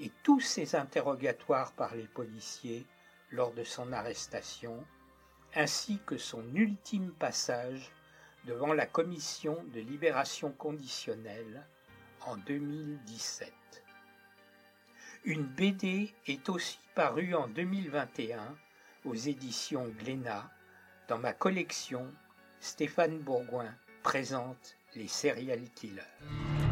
et 0.00 0.10
tous 0.22 0.40
ses 0.40 0.76
interrogatoires 0.76 1.72
par 1.72 1.94
les 1.94 2.06
policiers 2.06 2.86
lors 3.32 3.52
de 3.52 3.64
son 3.64 3.92
arrestation, 3.92 4.82
ainsi 5.54 5.98
que 6.06 6.16
son 6.16 6.42
ultime 6.54 7.12
passage 7.12 7.90
devant 8.44 8.72
la 8.72 8.86
commission 8.86 9.62
de 9.74 9.80
libération 9.80 10.52
conditionnelle 10.52 11.66
en 12.26 12.36
2017. 12.36 13.52
Une 15.24 15.44
BD 15.44 16.14
est 16.26 16.48
aussi 16.48 16.78
parue 16.94 17.34
en 17.34 17.48
2021 17.48 18.56
aux 19.04 19.14
éditions 19.14 19.86
Glénat 19.98 20.50
dans 21.08 21.18
ma 21.18 21.32
collection 21.32 22.06
Stéphane 22.60 23.18
Bourgoin 23.18 23.74
présente 24.02 24.76
les 24.94 25.08
serial 25.08 25.60
killers. 25.74 26.67